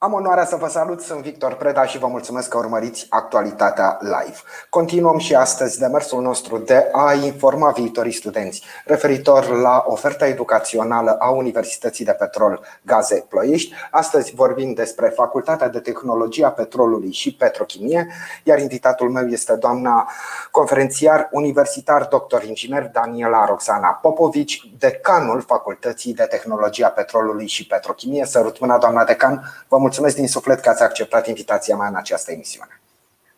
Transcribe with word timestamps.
Am 0.00 0.12
onoarea 0.12 0.44
să 0.44 0.56
vă 0.56 0.68
salut, 0.68 1.00
sunt 1.00 1.20
Victor 1.20 1.54
Preda 1.54 1.84
și 1.84 1.98
vă 1.98 2.06
mulțumesc 2.06 2.48
că 2.48 2.58
urmăriți 2.58 3.06
actualitatea 3.08 3.98
live. 4.00 4.38
Continuăm 4.70 5.18
și 5.18 5.34
astăzi 5.34 5.78
demersul 5.78 6.22
nostru 6.22 6.58
de 6.58 6.88
a 6.92 7.12
informa 7.12 7.70
viitorii 7.70 8.12
studenți 8.12 8.62
referitor 8.84 9.48
la 9.48 9.84
oferta 9.86 10.26
educațională 10.26 11.16
a 11.18 11.30
Universității 11.30 12.04
de 12.04 12.12
Petrol 12.12 12.60
Gaze 12.82 13.24
Ploiești. 13.28 13.74
Astăzi 13.90 14.34
vorbim 14.34 14.72
despre 14.72 15.08
Facultatea 15.08 15.68
de 15.68 15.78
Tehnologie 15.78 16.44
a 16.44 16.50
Petrolului 16.50 17.12
și 17.12 17.34
Petrochimie, 17.34 18.06
iar 18.42 18.58
invitatul 18.58 19.10
meu 19.10 19.26
este 19.26 19.54
doamna 19.54 20.10
conferențiar 20.50 21.28
universitar 21.30 22.04
doctor 22.04 22.42
inginer 22.42 22.90
Daniela 22.92 23.44
Roxana 23.44 23.88
Popovici, 23.88 24.72
decanul 24.78 25.40
Facultății 25.40 26.14
de 26.14 26.24
Tehnologie 26.24 26.84
a 26.84 26.90
Petrolului 26.90 27.46
și 27.46 27.66
Petrochimie. 27.66 28.24
Sărut 28.24 28.60
mâna, 28.60 28.78
doamna 28.78 29.04
decan, 29.04 29.34
vă 29.34 29.42
mulțumesc 29.42 29.86
mulțumesc 29.88 30.16
din 30.16 30.28
suflet 30.28 30.60
că 30.60 30.68
ați 30.68 30.82
acceptat 30.82 31.26
invitația 31.26 31.76
mea 31.76 31.88
în 31.88 31.94
această 31.96 32.32
emisiune. 32.32 32.80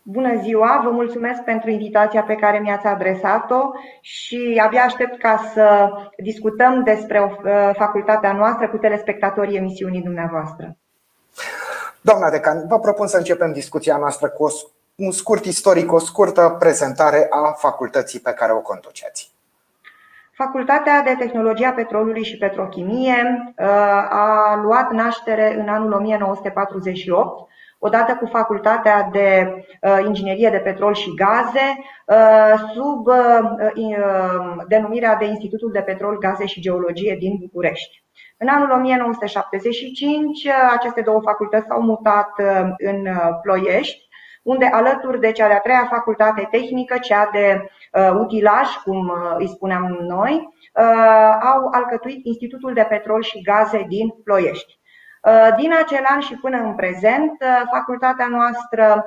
Bună 0.02 0.40
ziua, 0.42 0.80
vă 0.84 0.90
mulțumesc 0.90 1.40
pentru 1.42 1.70
invitația 1.70 2.22
pe 2.22 2.34
care 2.34 2.58
mi-ați 2.58 2.86
adresat-o 2.86 3.60
și 4.00 4.60
abia 4.64 4.82
aștept 4.82 5.18
ca 5.18 5.50
să 5.52 5.90
discutăm 6.16 6.82
despre 6.82 7.20
uh, 7.20 7.70
facultatea 7.72 8.32
noastră 8.32 8.68
cu 8.68 8.76
telespectatorii 8.76 9.56
emisiunii 9.56 10.02
dumneavoastră. 10.02 10.76
Doamna 12.00 12.30
Decan, 12.30 12.66
vă 12.68 12.78
propun 12.78 13.06
să 13.06 13.16
începem 13.16 13.52
discuția 13.52 13.96
noastră 13.96 14.28
cu 14.28 14.46
un 14.94 15.10
scurt 15.10 15.44
istoric, 15.44 15.92
o 15.92 15.98
scurtă 15.98 16.56
prezentare 16.58 17.26
a 17.30 17.52
facultății 17.52 18.20
pe 18.20 18.32
care 18.32 18.52
o 18.52 18.60
conduceți. 18.60 19.29
Facultatea 20.44 21.02
de 21.02 21.14
Tehnologie 21.18 21.66
a 21.66 21.72
Petrolului 21.72 22.24
și 22.24 22.36
Petrochimie 22.36 23.52
uh, 23.56 23.66
a 24.10 24.60
luat 24.62 24.90
naștere 24.92 25.54
în 25.60 25.68
anul 25.68 25.92
1948, 25.92 27.48
odată 27.78 28.14
cu 28.14 28.26
Facultatea 28.26 29.08
de 29.12 29.54
uh, 29.82 29.98
Inginerie 30.06 30.50
de 30.50 30.58
Petrol 30.58 30.94
și 30.94 31.14
Gaze, 31.14 31.78
uh, 32.06 32.60
sub 32.74 33.06
denumirea 34.68 35.16
de 35.16 35.24
Institutul 35.24 35.70
de 35.72 35.80
Petrol, 35.80 36.18
Gaze 36.18 36.46
și 36.46 36.60
Geologie 36.60 37.16
din 37.18 37.36
București. 37.40 38.04
În 38.36 38.48
anul 38.48 38.70
1975, 38.70 40.46
aceste 40.76 41.00
două 41.00 41.20
facultăți 41.20 41.66
s-au 41.66 41.82
mutat 41.82 42.30
în 42.78 43.08
Ploiești, 43.42 44.08
unde 44.42 44.64
alături 44.64 45.20
de 45.20 45.32
cea 45.32 45.46
de-a 45.46 45.58
treia 45.58 45.86
facultate 45.90 46.48
tehnică, 46.50 46.98
cea 46.98 47.28
de 47.32 47.60
uh, 47.62 47.68
utilaj, 48.18 48.68
cum 48.84 49.08
uh, 49.08 49.34
îi 49.38 49.48
spuneam 49.48 49.98
noi, 50.00 50.48
uh, 50.74 51.36
au 51.54 51.68
alcătuit 51.72 52.24
Institutul 52.24 52.72
de 52.74 52.86
Petrol 52.88 53.22
și 53.22 53.42
Gaze 53.42 53.84
din 53.88 54.08
Ploiești. 54.24 54.78
Din 55.56 55.72
acel 55.82 56.04
an 56.08 56.20
și 56.20 56.34
până 56.34 56.56
în 56.56 56.74
prezent, 56.74 57.32
facultatea 57.72 58.26
noastră 58.26 59.04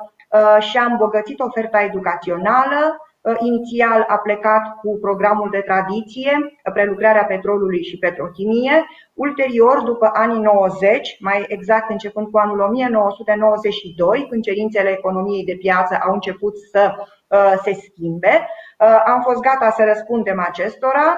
și-a 0.59 0.84
îmbogățit 0.84 1.39
oferta 1.39 1.81
educațională, 1.81 2.98
Uh, 2.98 3.12
inițial 3.40 4.06
a 4.08 4.18
plecat 4.18 4.64
cu 4.82 4.98
programul 5.02 5.50
de 5.52 5.60
tradiție, 5.60 6.60
prelucrarea 6.74 7.24
petrolului 7.26 7.84
și 7.84 7.98
petrochimie. 7.98 8.86
Ulterior, 9.14 9.82
după 9.82 10.10
anii 10.14 10.40
90, 10.40 11.18
mai 11.20 11.46
exact 11.48 11.90
începând 11.90 12.28
cu 12.28 12.38
anul 12.38 12.60
1992, 12.60 14.28
când 14.30 14.44
cerințele 14.44 14.90
economiei 14.90 15.46
de 15.46 15.56
piață 15.56 15.98
au 16.06 16.14
început 16.14 16.54
să 16.72 16.94
uh, 16.96 17.54
se 17.64 17.74
schimbe, 17.74 18.48
uh, 18.80 19.04
am 19.06 19.22
fost 19.22 19.42
gata 19.42 19.70
să 19.70 19.84
răspundem 19.84 20.40
acestora 20.40 21.18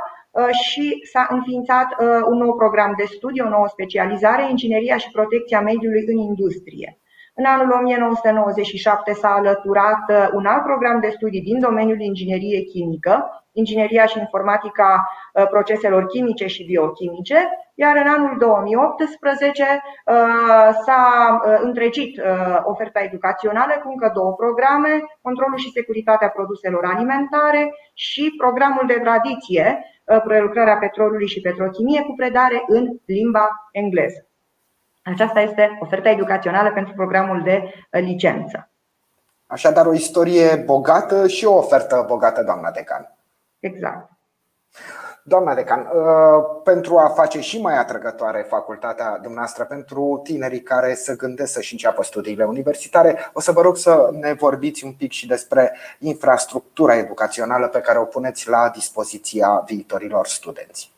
și 0.52 1.02
s-a 1.12 1.28
înființat 1.30 1.88
un 2.30 2.38
nou 2.38 2.56
program 2.56 2.94
de 2.98 3.04
studiu, 3.06 3.46
o 3.46 3.50
nouă 3.50 3.68
specializare, 3.68 4.50
ingineria 4.50 4.98
și 4.98 5.12
protecția 5.12 5.62
mediului 5.62 6.04
în 6.08 6.18
industrie. 6.18 7.00
În 7.38 7.46
anul 7.46 7.72
1997 7.72 9.14
s-a 9.14 9.30
alăturat 9.30 10.04
uh, 10.10 10.28
un 10.34 10.46
alt 10.46 10.64
program 10.64 11.00
de 11.00 11.10
studii 11.10 11.42
din 11.42 11.60
domeniul 11.60 12.00
inginerie 12.00 12.62
chimică, 12.62 13.44
ingineria 13.52 14.06
și 14.06 14.20
informatica 14.20 15.10
uh, 15.34 15.48
proceselor 15.48 16.06
chimice 16.06 16.48
și 16.48 16.66
biochimice, 16.66 17.36
iar 17.74 17.96
în 17.96 18.08
anul 18.08 18.38
2018 18.38 19.64
uh, 19.64 20.70
s-a 20.86 21.04
întregit 21.62 22.22
oferta 22.64 23.00
educațională 23.00 23.74
cu 23.84 23.90
încă 23.90 24.12
două 24.14 24.34
programe, 24.34 25.04
controlul 25.22 25.58
și 25.58 25.72
securitatea 25.72 26.30
produselor 26.30 26.84
alimentare 26.86 27.74
și 27.94 28.34
programul 28.38 28.84
de 28.88 29.00
tradiție, 29.04 29.86
prelucrarea 30.24 30.78
petrolului 30.78 31.28
și 31.28 31.42
petrochimie 31.42 32.02
cu 32.02 32.14
predare 32.16 32.64
în 32.68 32.84
limba 33.06 33.48
engleză. 33.72 34.28
Aceasta 35.06 35.40
este 35.40 35.78
oferta 35.82 36.10
educațională 36.10 36.72
pentru 36.72 36.94
programul 36.94 37.44
de 37.44 37.64
uh, 37.64 38.02
licență. 38.02 38.70
Așadar, 39.48 39.86
o 39.86 39.94
istorie 39.94 40.56
bogată 40.56 41.28
și 41.28 41.46
o 41.46 41.54
ofertă 41.54 42.04
bogată, 42.08 42.44
doamna 42.44 42.72
decan. 42.72 43.16
Exact. 43.60 44.10
Doamna 45.24 45.54
decan, 45.54 45.80
uh, 45.80 46.62
pentru 46.64 46.98
a 46.98 47.08
face 47.10 47.40
și 47.40 47.62
mai 47.62 47.78
atrăgătoare 47.78 48.46
facultatea 48.50 49.12
dumneavoastră 49.12 49.64
pentru 49.64 50.20
tinerii 50.24 50.62
care 50.62 50.94
se 50.94 51.16
gândesc 51.16 51.54
să-și 51.54 51.74
înceapă 51.74 52.04
studiile 52.04 52.44
universitare, 52.44 53.30
o 53.34 53.40
să 53.40 53.52
vă 53.52 53.62
rog 53.62 53.78
să 53.78 54.10
ne 54.12 54.34
vorbiți 54.34 54.86
un 54.86 54.94
pic 54.94 55.12
și 55.12 55.28
despre 55.28 55.76
infrastructura 56.00 56.96
educațională 56.96 57.68
pe 57.68 57.80
care 57.82 58.00
o 58.00 58.06
puneți 58.06 58.50
la 58.50 58.70
dispoziția 58.70 59.64
viitorilor 59.66 60.28
studenți. 60.28 60.95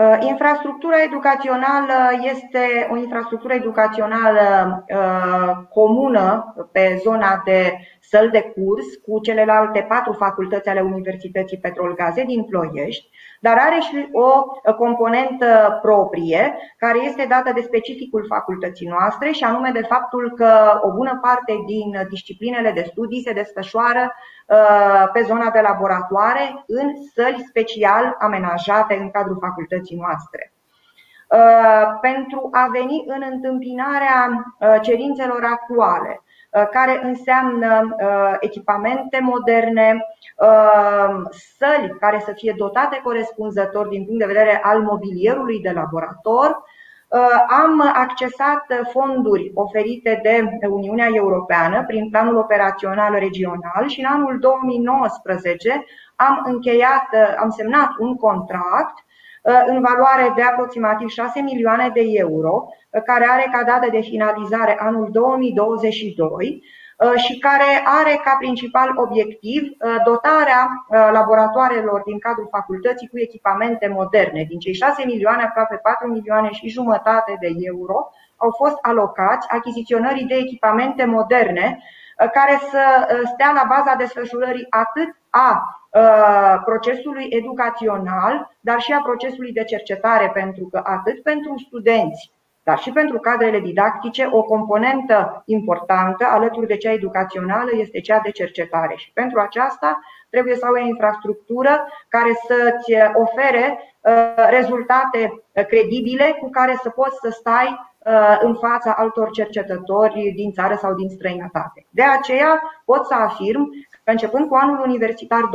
Uh, 0.00 0.16
infrastructura 0.20 1.02
educațională 1.02 1.98
este 2.32 2.88
o 2.90 2.96
infrastructură 2.96 3.54
educațională 3.54 4.84
uh, 4.88 5.52
comună 5.72 6.54
pe 6.72 7.00
zona 7.02 7.42
de 7.44 7.78
săl 8.00 8.28
de 8.32 8.40
curs 8.40 8.86
cu 9.06 9.20
celelalte 9.20 9.86
patru 9.88 10.12
facultăți 10.12 10.68
ale 10.68 10.80
Universității 10.80 11.58
Petrol 11.58 11.94
Gaze 11.94 12.24
din 12.24 12.44
Ploiești, 12.44 13.10
dar 13.40 13.56
are 13.58 13.80
și 13.80 14.08
o 14.12 14.72
componentă 14.72 15.78
proprie 15.82 16.56
care 16.76 16.98
este 17.04 17.26
dată 17.28 17.52
de 17.54 17.60
specificul 17.60 18.24
facultății 18.28 18.88
noastre 18.88 19.30
și 19.30 19.44
anume 19.44 19.70
de 19.72 19.82
faptul 19.88 20.32
că 20.36 20.80
o 20.82 20.92
bună 20.92 21.18
parte 21.22 21.52
din 21.66 22.06
disciplinele 22.08 22.70
de 22.72 22.82
studii 22.90 23.22
se 23.22 23.32
desfășoară 23.32 24.04
uh, 24.04 24.39
pe 25.12 25.22
zona 25.22 25.50
de 25.50 25.60
laboratoare 25.60 26.64
în 26.66 26.90
săli 27.14 27.44
special 27.48 28.16
amenajate 28.18 28.94
în 28.94 29.10
cadrul 29.10 29.38
facultății 29.40 29.96
noastre. 29.96 30.52
Uh, 31.28 31.98
pentru 32.00 32.48
a 32.52 32.68
veni 32.72 33.04
în 33.06 33.22
întâmpinarea 33.30 34.54
uh, 34.58 34.76
cerințelor 34.80 35.44
actuale, 35.44 36.22
Uh, 36.50 36.68
care 36.70 37.00
înseamnă 37.02 37.96
uh, 38.02 38.36
echipamente 38.40 39.20
moderne, 39.22 40.06
uh, 40.36 41.22
săli 41.58 41.96
care 42.00 42.22
să 42.24 42.32
fie 42.32 42.54
dotate 42.56 43.00
corespunzător 43.02 43.86
din 43.86 44.04
punct 44.04 44.18
de 44.18 44.26
vedere 44.32 44.60
al 44.62 44.82
mobilierului 44.82 45.60
de 45.60 45.70
laborator. 45.70 46.62
Am 47.64 47.80
accesat 47.94 48.66
fonduri 48.92 49.50
oferite 49.54 50.20
de 50.22 50.66
Uniunea 50.66 51.08
Europeană 51.12 51.84
prin 51.86 52.10
planul 52.10 52.36
operațional 52.36 53.14
regional 53.18 53.88
și 53.88 54.00
în 54.00 54.06
anul 54.06 54.38
2019 54.38 55.84
am 56.16 56.42
încheiat, 56.44 57.06
am 57.38 57.50
semnat 57.50 57.90
un 57.98 58.16
contract 58.16 59.04
în 59.66 59.80
valoare 59.80 60.32
de 60.36 60.42
aproximativ 60.42 61.08
6 61.08 61.40
milioane 61.40 61.90
de 61.94 62.02
euro 62.04 62.68
care 63.04 63.26
are 63.30 63.48
ca 63.52 63.64
dată 63.64 63.88
de 63.90 64.00
finalizare 64.00 64.76
anul 64.80 65.08
2022 65.12 66.28
uh, 66.28 66.78
și 67.16 67.38
care 67.38 67.82
are 67.84 68.20
ca 68.24 68.36
principal 68.38 68.92
obiectiv 68.94 69.62
uh, 69.62 69.96
dotarea 70.04 70.68
uh, 70.68 71.08
laboratoarelor 71.12 72.02
din 72.04 72.18
cadrul 72.18 72.48
facultății 72.50 73.08
cu 73.08 73.18
echipamente 73.18 73.88
moderne. 73.88 74.44
Din 74.48 74.58
cei 74.58 74.74
6 74.74 75.02
milioane, 75.06 75.42
aproape 75.42 75.76
4 75.76 76.08
milioane 76.08 76.50
și 76.50 76.68
jumătate 76.68 77.36
de 77.40 77.50
euro 77.58 78.10
au 78.36 78.50
fost 78.50 78.76
alocați 78.82 79.48
achiziționării 79.50 80.24
de 80.24 80.34
echipamente 80.34 81.04
moderne 81.04 81.82
care 82.16 82.60
să 82.70 82.82
stea 83.32 83.52
la 83.54 83.64
baza 83.68 83.94
desfășurării 83.94 84.66
atât 84.70 85.16
a 85.30 85.62
procesului 86.64 87.26
educațional, 87.30 88.56
dar 88.60 88.80
și 88.80 88.92
a 88.92 89.00
procesului 89.00 89.52
de 89.52 89.64
cercetare, 89.64 90.30
pentru 90.34 90.68
că 90.70 90.80
atât 90.84 91.22
pentru 91.22 91.54
studenți 91.66 92.32
dar 92.70 92.78
și 92.78 92.90
pentru 92.90 93.18
cadrele 93.18 93.60
didactice, 93.60 94.28
o 94.30 94.42
componentă 94.42 95.42
importantă, 95.46 96.24
alături 96.30 96.66
de 96.66 96.76
cea 96.76 96.92
educațională, 96.92 97.70
este 97.72 98.00
cea 98.00 98.20
de 98.24 98.30
cercetare. 98.30 98.94
Și 98.96 99.10
pentru 99.12 99.40
aceasta 99.40 100.00
trebuie 100.30 100.54
să 100.54 100.64
ai 100.64 100.82
o 100.82 100.86
infrastructură 100.86 101.86
care 102.08 102.32
să-ți 102.46 102.92
ofere 103.14 103.78
uh, 104.00 104.46
rezultate 104.50 105.42
uh, 105.52 105.66
credibile 105.66 106.36
cu 106.40 106.50
care 106.50 106.78
să 106.82 106.88
poți 106.90 107.16
să 107.22 107.30
stai 107.30 107.68
uh, 107.70 108.38
în 108.40 108.54
fața 108.54 108.94
altor 108.96 109.30
cercetători 109.30 110.32
din 110.36 110.52
țară 110.52 110.74
sau 110.74 110.94
din 110.94 111.08
străinătate. 111.08 111.86
De 111.90 112.02
aceea 112.02 112.62
pot 112.84 113.06
să 113.06 113.14
afirm 113.14 113.70
că 114.04 114.10
începând 114.10 114.48
cu 114.48 114.54
anul 114.54 114.82
universitar 114.84 115.40
2022-2023, 115.40 115.50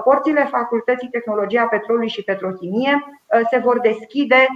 porțile 0.00 0.48
Facultății 0.50 1.08
Tehnologia 1.08 1.66
Petrolului 1.70 2.08
și 2.08 2.22
Petrochimie 2.22 3.04
se 3.50 3.58
vor 3.58 3.80
deschide, 3.80 4.46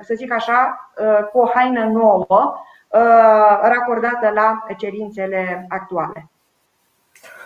să 0.00 0.14
zic 0.14 0.32
așa, 0.32 0.92
cu 1.32 1.38
o 1.38 1.50
haină 1.54 1.84
nouă, 1.84 2.54
racordată 3.62 4.30
la 4.34 4.64
cerințele 4.78 5.66
actuale. 5.68 6.30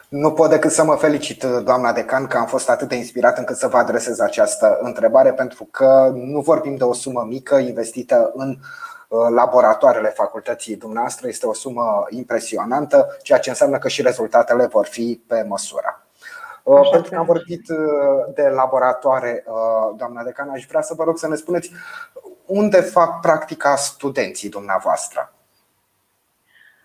Nu 0.09 0.33
pot 0.33 0.51
decât 0.51 0.71
să 0.71 0.85
mă 0.85 0.95
felicit, 0.95 1.45
doamna 1.45 1.93
decan, 1.93 2.27
că 2.27 2.37
am 2.37 2.47
fost 2.47 2.71
atât 2.71 2.89
de 2.89 2.95
inspirat 2.95 3.39
încât 3.39 3.57
să 3.57 3.69
vă 3.69 3.77
adresez 3.77 4.21
această 4.21 4.79
întrebare, 4.81 5.33
pentru 5.33 5.69
că 5.71 6.11
nu 6.15 6.41
vorbim 6.41 6.77
de 6.77 6.85
o 6.85 6.93
sumă 6.93 7.25
mică 7.29 7.57
investită 7.57 8.31
în 8.35 8.57
uh, 9.09 9.27
laboratoarele 9.35 10.09
facultății 10.09 10.77
dumneavoastră. 10.77 11.29
Este 11.29 11.47
o 11.47 11.55
sumă 11.55 12.05
impresionantă, 12.09 13.17
ceea 13.23 13.39
ce 13.39 13.49
înseamnă 13.49 13.79
că 13.79 13.89
și 13.89 14.03
rezultatele 14.03 14.67
vor 14.67 14.87
fi 14.87 15.23
pe 15.27 15.45
măsură. 15.49 16.04
Uh, 16.65 16.79
Așa 16.79 16.91
Pentru 16.91 17.11
că 17.11 17.17
am 17.19 17.25
vorbit 17.25 17.69
uh, 17.69 18.35
de 18.35 18.43
laboratoare, 18.43 19.45
doamna 19.97 20.23
decan, 20.23 20.49
aș 20.49 20.67
vrea 20.69 20.83
să 20.83 20.95
vă 20.97 21.05
rog 21.05 21.19
să 21.19 21.29
ne 21.29 21.35
spuneți 21.35 21.71
unde 22.47 22.81
fac 22.81 23.21
practica 23.21 23.77
studenții 23.77 24.49
dumneavoastră. 24.49 25.35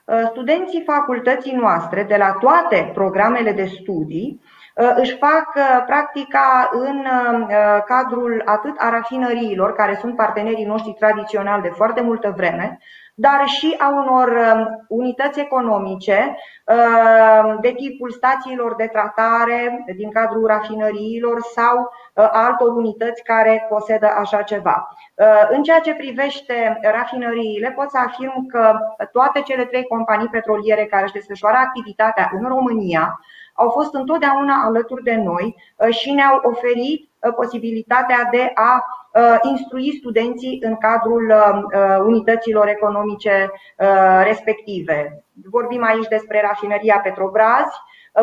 Uh, 0.10 0.30
studenții 0.30 0.84
facultății 0.86 1.52
noastre 1.52 2.04
de 2.04 2.16
la 2.16 2.32
toate 2.32 2.92
programele 2.94 3.52
de 3.52 3.66
studii 3.66 4.42
uh, 4.76 4.94
își 4.96 5.18
fac 5.18 5.56
uh, 5.56 5.84
practica 5.86 6.70
în 6.72 7.06
cadrul 7.86 8.42
atât 8.46 8.74
a 8.78 8.90
rafinăriilor, 8.90 9.74
care 9.74 9.98
sunt 10.00 10.16
partenerii 10.16 10.66
noștri 10.66 10.96
tradiționali 11.00 11.62
de 11.62 11.70
foarte 11.70 12.02
multă 12.02 12.34
vreme, 12.36 12.80
dar 13.20 13.48
și 13.48 13.76
a 13.80 13.90
unor 13.90 14.28
um, 14.28 14.86
unități 14.88 15.40
economice 15.40 16.38
um, 16.66 17.58
de 17.62 17.72
tipul 17.72 18.12
stațiilor 18.12 18.76
de 18.76 18.88
tratare 18.88 19.86
din 19.96 20.12
cadrul 20.12 20.48
rafinăriilor 20.48 21.42
sau 21.42 21.78
uh, 21.78 22.30
altor 22.32 22.76
unități 22.76 23.24
care 23.24 23.66
posedă 23.70 24.08
așa 24.20 24.42
ceva. 24.42 24.98
Uh, 25.16 25.26
în 25.50 25.64
ceea 25.64 25.80
ce 25.80 25.94
privește 25.94 26.80
rafinăriile, 26.82 27.72
pot 27.72 27.90
să 27.90 27.98
afirm 27.98 28.46
că 28.48 28.80
toate 29.12 29.42
cele 29.42 29.66
trei 29.66 29.84
companii 29.84 30.28
petroliere 30.28 30.86
care 30.86 31.04
își 31.04 31.14
desfășoară 31.14 31.58
activitatea 31.58 32.32
în 32.40 32.48
România 32.48 33.20
au 33.54 33.70
fost 33.70 33.94
întotdeauna 33.94 34.64
alături 34.66 35.04
de 35.04 35.16
noi 35.16 35.56
uh, 35.76 35.90
și 35.90 36.12
ne-au 36.12 36.40
oferit 36.44 37.10
posibilitatea 37.36 38.28
de 38.32 38.52
a 38.54 38.84
Uh, 38.84 38.99
instrui 39.42 39.96
studenții 39.98 40.60
în 40.62 40.76
cadrul 40.76 41.34
uh, 41.36 41.62
uh, 41.80 41.98
unităților 42.06 42.68
economice 42.68 43.52
respective. 44.24 45.24
Vorbim 45.52 45.84
aici 45.84 46.08
despre 46.08 46.42
rafineria 46.42 47.00
Petrobrazi, 47.04 47.78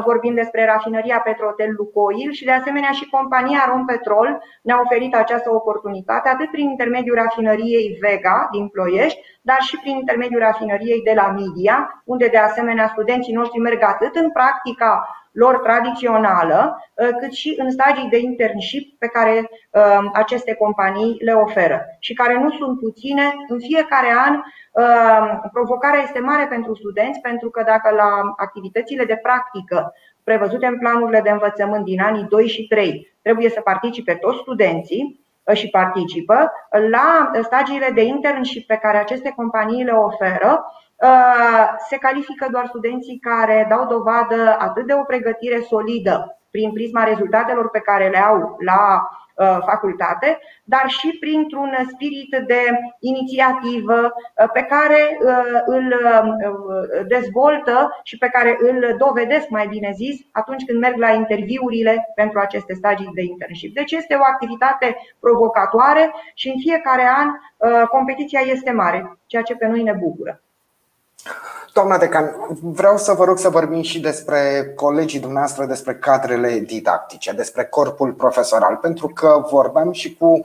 vorbim 0.04 0.34
despre 0.34 0.64
rafineria 0.64 1.20
Petrotel 1.24 1.72
Lucoil 1.76 2.30
și 2.32 2.44
de 2.44 2.50
asemenea 2.50 2.90
și 2.90 3.08
compania 3.10 3.68
Rompetrol 3.68 4.42
ne-a 4.62 4.80
oferit 4.84 5.14
această 5.14 5.54
oportunitate 5.54 6.28
atât 6.28 6.50
prin 6.50 6.68
intermediul 6.68 7.16
rafineriei 7.16 7.98
Vega 8.00 8.48
din 8.50 8.68
Ploiești, 8.68 9.20
dar 9.48 9.60
și 9.60 9.78
prin 9.78 9.96
intermediul 9.96 10.40
rafineriei 10.40 11.02
de 11.02 11.12
la 11.14 11.26
Midia, 11.36 12.02
unde 12.04 12.26
de 12.26 12.38
asemenea 12.38 12.88
studenții 12.88 13.32
noștri 13.32 13.58
merg 13.58 13.82
atât 13.82 14.14
în 14.14 14.30
practica 14.30 14.92
lor 15.32 15.58
tradițională, 15.58 16.58
uh, 16.94 17.08
cât 17.20 17.32
și 17.32 17.54
în 17.58 17.70
stagii 17.70 18.08
de 18.08 18.18
internship 18.18 18.98
pe 18.98 19.06
care 19.06 19.50
uh, 19.70 20.10
aceste 20.12 20.54
companii 20.54 21.16
le 21.18 21.32
oferă 21.32 21.78
și 21.98 22.14
care 22.14 22.38
nu 22.38 22.50
sunt 22.50 22.78
puține. 22.78 23.34
În 23.48 23.58
fiecare 23.58 24.12
an, 24.26 24.34
uh, 24.36 25.48
provocarea 25.52 26.02
este 26.02 26.20
mare 26.20 26.46
pentru 26.46 26.74
studenți, 26.74 27.20
pentru 27.20 27.50
că 27.50 27.62
dacă 27.62 27.94
la 27.94 28.10
activitățile 28.36 29.04
de 29.04 29.20
practică 29.22 29.92
prevăzute 30.24 30.66
în 30.66 30.78
planurile 30.78 31.20
de 31.20 31.30
învățământ 31.30 31.84
din 31.84 32.00
anii 32.00 32.26
2 32.28 32.46
și 32.46 32.66
3 32.66 33.16
trebuie 33.22 33.48
să 33.48 33.60
participe 33.60 34.14
toți 34.14 34.38
studenții, 34.38 35.25
și 35.54 35.68
participă 35.68 36.52
la 36.90 37.30
stagiile 37.42 37.90
de 37.94 38.02
internship 38.02 38.66
pe 38.66 38.76
care 38.76 38.98
aceste 38.98 39.32
companii 39.36 39.84
le 39.84 39.92
oferă, 39.92 40.60
Uh, 40.60 40.85
se 41.88 41.96
califică 41.96 42.48
doar 42.50 42.66
studenții 42.66 43.18
care 43.18 43.66
dau 43.68 43.86
dovadă 43.86 44.56
atât 44.58 44.86
de 44.86 44.92
o 44.94 45.02
pregătire 45.02 45.60
solidă 45.60 46.36
prin 46.56 46.72
prisma 46.72 47.04
rezultatelor 47.04 47.70
pe 47.70 47.78
care 47.78 48.08
le 48.08 48.18
au 48.18 48.56
la 48.64 49.08
uh, 49.34 49.58
facultate, 49.66 50.38
dar 50.64 50.84
și 50.86 51.16
printr-un 51.20 51.72
spirit 51.92 52.30
de 52.46 52.60
inițiativă 53.00 54.00
uh, 54.02 54.48
pe 54.52 54.62
care 54.62 55.18
îl 55.66 55.94
dezvoltă 57.06 58.00
și 58.02 58.18
pe 58.18 58.28
care 58.28 58.56
îl 58.58 58.94
dovedesc, 58.98 59.48
mai 59.48 59.66
bine 59.66 59.90
zis, 59.94 60.20
atunci 60.32 60.64
când 60.64 60.78
merg 60.80 60.96
la 60.96 61.10
interviurile 61.10 62.12
pentru 62.14 62.38
aceste 62.38 62.74
stagii 62.74 63.10
de 63.14 63.22
internship. 63.22 63.74
Deci 63.74 63.92
este 63.92 64.14
o 64.14 64.24
activitate 64.32 64.96
provocatoare 65.20 66.14
și 66.34 66.48
în 66.48 66.58
fiecare 66.58 67.06
an 67.16 67.28
competiția 67.86 68.40
este 68.40 68.70
mare, 68.70 69.18
ceea 69.26 69.42
ce 69.42 69.56
pe 69.56 69.66
noi 69.66 69.82
ne 69.82 69.92
bucură. 69.92 70.40
Doamna 71.76 71.98
Decan, 71.98 72.36
vreau 72.62 72.96
să 72.96 73.12
vă 73.12 73.24
rog 73.24 73.38
să 73.38 73.48
vorbim 73.48 73.82
și 73.82 74.00
despre 74.00 74.72
colegii 74.76 75.20
dumneavoastră, 75.20 75.64
despre 75.64 75.94
cadrele 75.94 76.58
didactice, 76.58 77.32
despre 77.32 77.64
corpul 77.64 78.12
profesoral, 78.12 78.76
pentru 78.76 79.08
că 79.08 79.44
vorbeam 79.50 79.92
și 79.92 80.16
cu 80.16 80.26
uh, 80.26 80.42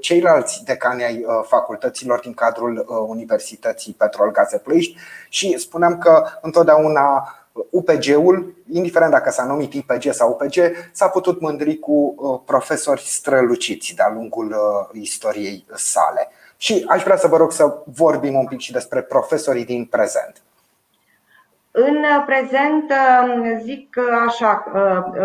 ceilalți 0.00 0.64
decani 0.64 1.04
ai 1.04 1.16
uh, 1.16 1.44
facultăților 1.46 2.20
din 2.20 2.34
cadrul 2.34 2.76
uh, 2.78 2.96
Universității 3.08 3.92
Petrol 3.92 4.30
Gaze 4.30 4.58
Ploiești 4.58 4.96
și 5.28 5.58
spuneam 5.58 5.98
că 5.98 6.24
întotdeauna 6.40 7.34
UPG-ul, 7.70 8.54
indiferent 8.72 9.10
dacă 9.10 9.30
s-a 9.30 9.44
numit 9.44 9.72
IPG 9.72 10.12
sau 10.12 10.30
UPG, 10.30 10.54
s-a 10.92 11.08
putut 11.08 11.40
mândri 11.40 11.78
cu 11.78 12.14
profesori 12.46 13.02
străluciți 13.02 13.94
de-a 13.94 14.10
lungul 14.14 14.56
istoriei 14.92 15.66
sale. 15.74 16.28
Și 16.56 16.84
aș 16.88 17.02
vrea 17.02 17.16
să 17.16 17.28
vă 17.28 17.36
rog 17.36 17.52
să 17.52 17.82
vorbim 17.84 18.34
un 18.34 18.46
pic 18.46 18.60
și 18.60 18.72
despre 18.72 19.02
profesorii 19.02 19.64
din 19.64 19.84
prezent. 19.84 20.42
În 21.76 22.04
prezent, 22.26 22.92
um, 23.24 23.58
zic 23.58 23.98
așa, 24.26 24.64
uh, 24.74 25.22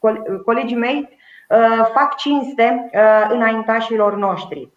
uh, 0.00 0.38
colegii 0.44 0.76
mei 0.76 1.18
uh, 1.48 1.86
fac 1.94 2.16
cinste 2.16 2.90
înaintașilor 3.28 4.16
noștri. 4.16 4.70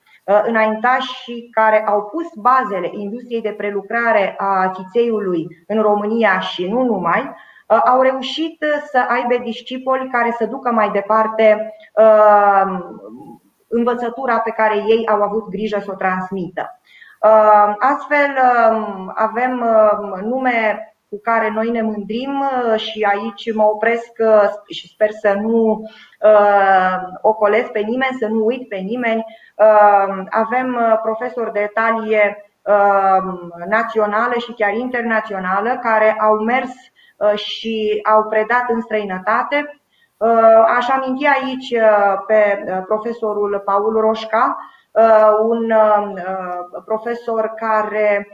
Înaintașii 0.46 1.50
care 1.52 1.86
au 1.88 2.04
pus 2.04 2.26
bazele 2.36 2.90
industriei 2.92 3.42
de 3.42 3.50
prelucrare 3.50 4.36
a 4.38 4.72
țițeiului 4.76 5.48
în 5.68 5.82
România 5.82 6.40
și 6.40 6.68
nu 6.68 6.84
numai, 6.84 7.36
au 7.86 8.02
reușit 8.02 8.66
să 8.92 9.06
aibă 9.08 9.44
discipoli 9.44 10.10
care 10.12 10.36
să 10.38 10.46
ducă 10.46 10.72
mai 10.72 10.90
departe 10.92 11.74
învățătura 13.74 14.40
pe 14.40 14.52
care 14.52 14.76
ei 14.76 15.08
au 15.08 15.22
avut 15.22 15.50
grijă 15.50 15.80
să 15.80 15.92
o 15.92 15.96
transmită. 15.96 16.80
Uh, 17.20 17.74
astfel, 17.80 18.32
um, 18.72 19.12
avem 19.16 19.52
um, 19.52 20.30
nume 20.30 20.88
cu 21.10 21.20
care 21.22 21.50
noi 21.50 21.70
ne 21.70 21.82
mândrim 21.82 22.40
uh, 22.40 22.80
și 22.80 23.08
aici 23.12 23.54
mă 23.54 23.64
opresc 23.64 24.12
uh, 24.18 24.50
și 24.70 24.88
sper 24.88 25.12
să 25.12 25.34
nu 25.42 25.90
ocolesc 27.22 27.72
pe 27.72 27.80
nimeni, 27.80 28.18
să 28.20 28.28
nu 28.28 28.46
uit 28.46 28.68
pe 28.68 28.76
nimeni. 28.76 29.26
Avem 30.30 31.00
profesori 31.02 31.52
de 31.52 31.72
talie 31.74 32.46
națională 33.70 34.34
și 34.38 34.54
chiar 34.54 34.74
internațională 34.74 35.80
care 35.82 36.16
au 36.20 36.36
mers 36.36 36.72
și 37.36 38.00
au 38.04 38.24
predat 38.24 38.70
în 38.70 38.82
străinătate 38.82 39.56
Uh, 39.58 39.83
aș 40.78 40.90
aminti 40.90 41.26
aici 41.26 41.70
uh, 41.72 42.24
pe 42.28 42.64
uh, 42.68 42.84
profesorul 42.86 43.62
Paul 43.66 44.00
Roșca, 44.00 44.58
un 45.42 45.74
profesor 46.86 47.54
care 47.56 48.28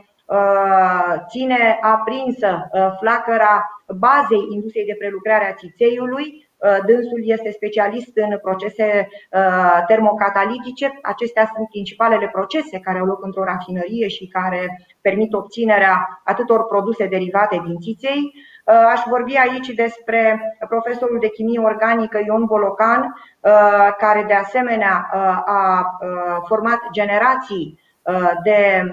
ține 1.30 1.78
aprinsă 1.82 2.70
flacăra 3.00 3.84
bazei 3.98 4.48
industriei 4.52 4.86
de 4.86 4.96
prelucrare 5.00 5.50
a 5.50 5.54
țițeiului. 5.54 6.50
Dânsul 6.86 7.22
este 7.24 7.52
specialist 7.52 8.12
în 8.16 8.38
procese 8.42 9.08
termocatalitice. 9.88 11.00
Acestea 11.02 11.52
sunt 11.56 11.68
principalele 11.70 12.28
procese 12.28 12.80
care 12.80 13.00
au 13.00 13.06
loc 13.06 13.24
într-o 13.24 13.44
rafinărie 13.44 14.08
și 14.08 14.28
care 14.28 14.88
permit 15.02 15.34
obținerea 15.34 16.22
atâtor 16.24 16.66
produse 16.66 17.06
derivate 17.08 17.62
din 17.66 17.80
țiței. 17.80 18.34
Uh, 18.70 18.76
aș 18.76 19.02
vorbi 19.06 19.36
aici 19.36 19.68
despre 19.68 20.54
profesorul 20.68 21.20
de 21.20 21.30
chimie 21.30 21.60
organică 21.60 22.20
Ion 22.26 22.46
Bolocan, 22.46 23.16
uh, 23.40 23.94
care 23.98 24.24
de 24.28 24.34
asemenea 24.34 25.10
uh, 25.14 25.20
a 25.46 25.98
format 26.48 26.80
generații 26.92 27.80
de 28.44 28.84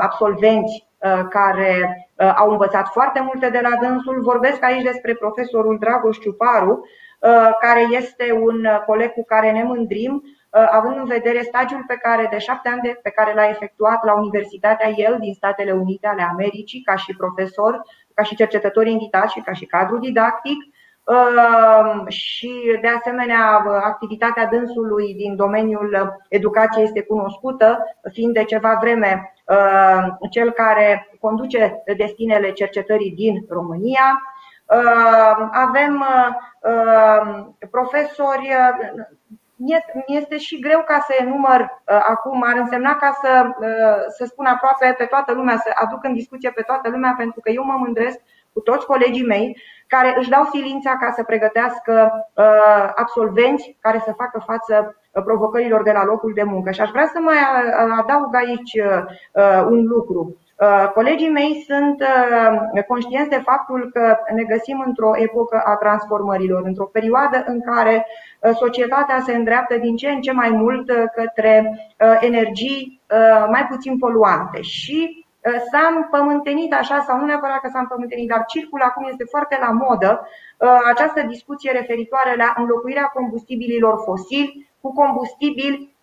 absolvenți 0.00 0.88
care 1.28 2.08
au 2.36 2.50
învățat 2.50 2.86
foarte 2.88 3.20
multe 3.20 3.48
de 3.50 3.60
la 3.62 3.76
dânsul. 3.80 4.20
Vorbesc 4.22 4.64
aici 4.64 4.82
despre 4.82 5.14
profesorul 5.14 5.78
Dragoș 5.78 6.18
Ciuparu, 6.18 6.88
care 7.60 7.80
este 7.90 8.32
un 8.32 8.66
coleg 8.86 9.12
cu 9.12 9.24
care 9.24 9.50
ne 9.50 9.62
mândrim, 9.62 10.22
având 10.50 10.96
în 10.96 11.04
vedere 11.04 11.42
stagiul 11.42 11.84
pe 11.86 11.94
care 11.94 12.28
de 12.30 12.38
șapte 12.38 12.68
ani 12.68 12.80
de, 12.80 12.98
pe 13.02 13.10
care 13.10 13.34
l-a 13.34 13.48
efectuat 13.48 14.04
la 14.04 14.14
Universitatea 14.14 14.92
Yale 14.96 15.18
din 15.20 15.34
Statele 15.34 15.72
Unite 15.72 16.06
ale 16.06 16.22
Americii 16.22 16.82
ca 16.82 16.96
și 16.96 17.16
profesor 17.16 17.82
ca 18.14 18.22
și 18.22 18.36
cercetători 18.36 18.90
invitați 18.90 19.32
și 19.32 19.40
ca 19.40 19.52
și 19.52 19.66
cadru 19.66 19.98
didactic. 19.98 20.56
și, 22.08 22.78
de 22.80 22.88
asemenea, 22.88 23.64
activitatea 23.82 24.46
dânsului 24.46 25.14
din 25.14 25.36
domeniul 25.36 26.16
educației 26.28 26.84
este 26.84 27.02
cunoscută, 27.02 27.78
fiind 28.12 28.32
de 28.32 28.44
ceva 28.44 28.78
vreme 28.80 29.34
cel 30.30 30.50
care 30.50 31.08
conduce 31.20 31.82
destinele 31.96 32.52
cercetării 32.52 33.10
din 33.10 33.46
România. 33.48 34.22
Avem 35.50 36.04
profesori 37.70 38.48
mi 39.56 40.16
este 40.16 40.36
și 40.36 40.60
greu 40.60 40.82
ca 40.86 40.98
să 41.06 41.14
enumăr 41.18 41.60
uh, 41.60 42.04
acum, 42.08 42.42
ar 42.42 42.56
însemna 42.56 42.96
ca 42.96 43.18
să, 43.22 43.46
uh, 43.60 44.04
să 44.08 44.24
spun 44.24 44.44
aproape 44.44 44.94
pe 44.98 45.04
toată 45.04 45.32
lumea, 45.32 45.56
să 45.56 45.70
aduc 45.74 46.04
în 46.04 46.12
discuție 46.12 46.50
pe 46.50 46.62
toată 46.62 46.88
lumea, 46.88 47.14
pentru 47.16 47.40
că 47.40 47.50
eu 47.50 47.64
mă 47.64 47.76
mândresc 47.78 48.18
cu 48.52 48.60
toți 48.60 48.86
colegii 48.86 49.26
mei 49.26 49.56
care 49.86 50.14
își 50.18 50.28
dau 50.28 50.44
silința 50.44 50.96
ca 50.96 51.10
să 51.10 51.22
pregătească 51.22 52.10
uh, 52.34 52.92
absolvenți 52.94 53.76
care 53.80 53.98
să 54.04 54.12
facă 54.16 54.42
față 54.46 54.96
provocărilor 55.24 55.82
de 55.82 55.92
la 55.92 56.04
locul 56.04 56.32
de 56.34 56.42
muncă. 56.42 56.70
Și 56.70 56.80
aș 56.80 56.90
vrea 56.90 57.06
să 57.06 57.18
mai 57.20 57.36
adaug 57.98 58.34
aici 58.34 58.72
un 59.68 59.84
lucru. 59.86 60.36
Uh, 60.60 60.90
colegii 60.94 61.30
mei 61.30 61.64
sunt 61.66 62.00
uh, 62.00 62.84
conștienți 62.86 63.28
de 63.28 63.42
faptul 63.44 63.90
că 63.92 64.16
ne 64.34 64.42
găsim 64.42 64.82
într-o 64.86 65.10
epocă 65.14 65.62
a 65.64 65.76
transformărilor, 65.76 66.62
într-o 66.64 66.84
perioadă 66.84 67.44
în 67.46 67.60
care 67.60 68.06
uh, 68.40 68.50
societatea 68.54 69.20
se 69.20 69.34
îndreaptă 69.34 69.76
din 69.76 69.96
ce 69.96 70.08
în 70.10 70.20
ce 70.20 70.32
mai 70.32 70.50
mult 70.50 70.90
către 71.14 71.78
energii 72.20 73.00
mai 73.50 73.66
puțin 73.70 73.98
poluante. 73.98 74.60
Și 74.60 75.26
s-a 75.40 75.94
împământenit 75.96 76.74
așa, 76.74 77.04
sau 77.06 77.18
nu 77.18 77.24
neapărat 77.24 77.60
că 77.60 77.68
s-a 77.72 77.78
împământenit, 77.78 78.28
dar 78.28 78.44
circulă 78.46 78.84
acum 78.86 79.06
este 79.10 79.24
foarte 79.24 79.58
la 79.60 79.70
modă 79.70 80.28
această 80.86 81.22
discuție 81.22 81.72
referitoare 81.72 82.36
la 82.36 82.54
înlocuirea 82.56 83.10
combustibililor 83.14 84.02
fosili 84.04 84.70
cu 84.80 84.92
combustibili 84.92 85.93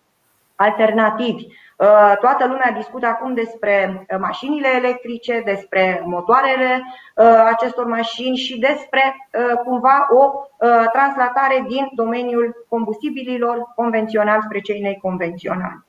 alternativi. 0.56 1.46
Uh, 1.82 2.12
toată 2.20 2.46
lumea 2.46 2.70
discută 2.76 3.06
acum 3.06 3.34
despre 3.34 4.06
uh, 4.08 4.18
mașinile 4.20 4.68
electrice, 4.76 5.42
despre 5.44 6.02
motoarele 6.04 6.82
uh, 7.16 7.44
acestor 7.46 7.86
mașini 7.86 8.36
și 8.36 8.58
despre 8.58 9.16
cumva 9.64 10.06
o 10.10 10.46
translatare 10.92 11.64
din 11.68 11.88
domeniul 11.94 12.66
combustibililor 12.68 13.72
convenționali 13.74 14.42
spre 14.42 14.60
cei 14.60 14.80
neconvenționali. 14.80 15.84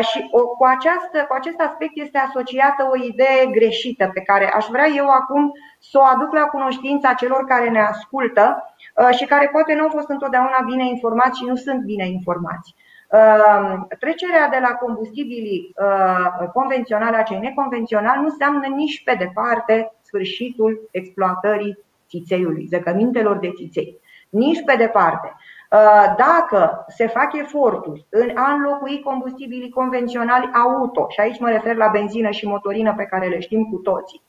Și 0.00 0.28
cu, 0.58 0.64
această, 0.64 1.18
cu 1.28 1.34
acest 1.34 1.60
aspect 1.60 1.92
este 1.94 2.18
asociată 2.18 2.88
o 2.92 3.04
idee 3.04 3.46
greșită 3.50 4.10
pe 4.14 4.20
care 4.20 4.52
aș 4.52 4.66
vrea 4.70 4.86
eu 4.96 5.08
acum 5.08 5.52
să 5.78 5.98
o 5.98 6.02
aduc 6.14 6.32
la 6.32 6.44
cunoștința 6.44 7.12
celor 7.12 7.44
care 7.44 7.68
ne 7.68 7.80
ascultă 7.80 8.74
și 9.10 9.24
care 9.24 9.48
poate 9.52 9.74
nu 9.74 9.82
au 9.82 9.88
fost 9.88 10.08
întotdeauna 10.08 10.58
bine 10.66 10.88
informați 10.88 11.38
și 11.38 11.44
nu 11.44 11.56
sunt 11.56 11.80
bine 11.80 12.06
informați. 12.06 12.74
Ehm, 13.10 13.86
trecerea 13.98 14.48
de 14.48 14.58
la 14.60 14.74
combustibilii 14.74 15.74
uh, 15.76 16.48
convenționali 16.52 17.16
la 17.16 17.22
cei 17.22 17.38
neconvenționali 17.38 18.20
nu 18.20 18.26
înseamnă 18.26 18.66
nici 18.66 19.02
pe 19.04 19.14
departe 19.18 19.92
sfârșitul 20.02 20.88
exploatării 20.90 21.78
țițeiului, 22.08 22.66
zăcămintelor 22.66 23.38
de 23.38 23.52
țiței. 23.56 24.00
Nici 24.28 24.62
pe 24.64 24.76
departe. 24.76 25.34
Uh, 25.70 26.14
dacă 26.16 26.84
se 26.88 27.06
fac 27.06 27.32
eforturi 27.32 28.06
în 28.08 28.30
a 28.34 28.52
înlocui 28.52 29.00
combustibilii 29.00 29.70
convenționali 29.70 30.50
auto, 30.52 31.06
și 31.08 31.20
aici 31.20 31.40
mă 31.40 31.48
refer 31.48 31.76
la 31.76 31.88
benzină 31.88 32.30
și 32.30 32.46
motorină 32.46 32.94
pe 32.96 33.04
care 33.04 33.26
le 33.26 33.40
știm 33.40 33.64
cu 33.64 33.76
toții, 33.76 34.22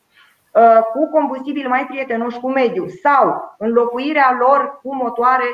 uh, 0.54 0.80
cu 0.94 1.10
combustibili 1.10 1.68
mai 1.68 1.86
prietenoși 1.86 2.40
cu 2.40 2.50
mediul 2.50 2.90
sau 2.90 3.56
înlocuirea 3.58 4.38
lor 4.40 4.80
cu 4.84 4.96
motoare 4.96 5.46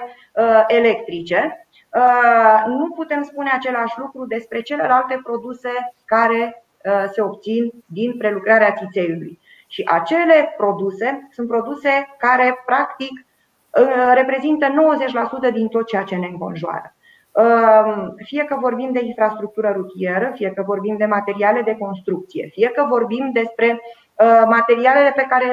electrice, 0.68 1.58
Uh, 1.58 1.62
nu 2.67 2.89
putem 2.89 3.23
spune 3.23 3.50
același 3.53 4.00
lucru 4.00 4.25
despre 4.25 4.62
celelalte 4.62 5.19
produse 5.23 5.69
care 6.05 6.63
uh, 6.85 7.03
se 7.12 7.21
obțin 7.21 7.71
din 7.85 8.17
prelucrarea 8.17 8.73
țițeiului. 8.73 9.39
Și 9.67 9.83
acele 9.91 10.53
produse 10.57 11.27
sunt 11.31 11.47
produse 11.47 12.15
care, 12.17 12.63
practic, 12.65 13.12
uh, 13.12 14.12
reprezintă 14.13 14.67
90% 15.50 15.51
din 15.51 15.67
tot 15.67 15.88
ceea 15.88 16.03
ce 16.03 16.15
ne 16.15 16.27
înconjoară. 16.27 16.95
Fie 18.15 18.43
că 18.43 18.57
vorbim 18.59 18.91
de 18.91 19.05
infrastructură 19.05 19.71
rutieră, 19.75 20.31
fie 20.35 20.51
că 20.51 20.63
vorbim 20.65 20.97
de 20.97 21.05
materiale 21.05 21.62
de 21.62 21.75
construcție, 21.79 22.50
fie 22.51 22.67
că 22.69 22.85
vorbim 22.89 23.29
despre 23.33 23.81
materialele 24.45 25.12
pe 25.15 25.25
care 25.29 25.47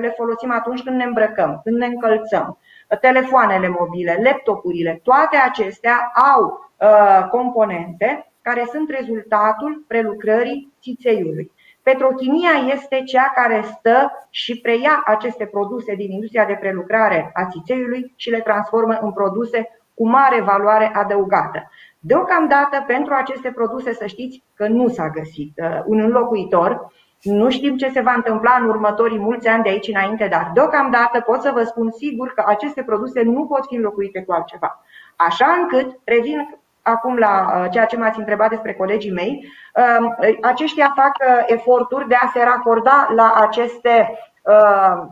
le 0.00 0.14
folosim 0.16 0.50
atunci 0.50 0.82
când 0.82 0.96
ne 0.96 1.04
îmbrăcăm, 1.04 1.60
când 1.64 1.76
ne 1.76 1.86
încălțăm, 1.86 2.58
telefoanele 2.96 3.68
mobile, 3.68 4.20
laptopurile, 4.22 5.00
toate 5.02 5.36
acestea 5.36 6.12
au 6.34 6.70
uh, 6.76 7.28
componente 7.30 8.32
care 8.42 8.68
sunt 8.72 8.90
rezultatul 8.90 9.84
prelucrării 9.86 10.72
țițeiului. 10.82 11.50
Petrochimia 11.82 12.50
este 12.72 13.02
cea 13.02 13.32
care 13.34 13.64
stă 13.78 14.26
și 14.30 14.60
preia 14.60 15.02
aceste 15.04 15.46
produse 15.46 15.94
din 15.94 16.10
industria 16.10 16.44
de 16.44 16.56
prelucrare 16.60 17.30
a 17.34 17.44
țițeiului 17.50 18.12
și 18.16 18.30
le 18.30 18.40
transformă 18.40 18.98
în 19.00 19.12
produse 19.12 19.80
cu 19.94 20.08
mare 20.08 20.40
valoare 20.40 20.90
adăugată. 20.94 21.70
Deocamdată, 21.98 22.84
pentru 22.86 23.14
aceste 23.14 23.50
produse, 23.50 23.92
să 23.92 24.06
știți 24.06 24.42
că 24.54 24.68
nu 24.68 24.88
s-a 24.88 25.08
găsit 25.08 25.52
uh, 25.56 25.82
un 25.86 26.00
înlocuitor 26.00 26.92
nu 27.22 27.50
știm 27.50 27.76
ce 27.76 27.88
se 27.88 28.00
va 28.00 28.12
întâmpla 28.12 28.58
în 28.60 28.68
următorii 28.68 29.18
mulți 29.18 29.48
ani 29.48 29.62
de 29.62 29.68
aici 29.68 29.88
înainte, 29.88 30.28
dar 30.28 30.50
deocamdată 30.54 31.20
pot 31.20 31.40
să 31.40 31.50
vă 31.54 31.62
spun 31.62 31.90
sigur 31.90 32.34
că 32.34 32.44
aceste 32.46 32.82
produse 32.82 33.22
nu 33.22 33.46
pot 33.46 33.66
fi 33.66 33.74
înlocuite 33.74 34.22
cu 34.22 34.32
altceva. 34.32 34.84
Așa 35.16 35.46
încât, 35.60 35.98
revin 36.04 36.58
acum 36.82 37.16
la 37.16 37.46
uh, 37.46 37.70
ceea 37.70 37.84
ce 37.84 37.96
m-ați 37.96 38.18
întrebat 38.18 38.48
despre 38.48 38.74
colegii 38.74 39.12
mei, 39.12 39.52
um, 40.00 40.16
aceștia 40.42 40.92
fac 40.96 41.12
uh, 41.20 41.42
eforturi 41.46 42.08
de 42.08 42.14
a 42.14 42.30
se 42.32 42.42
racorda 42.44 43.08
la 43.14 43.32
aceste 43.36 44.18
uh, 44.42 45.06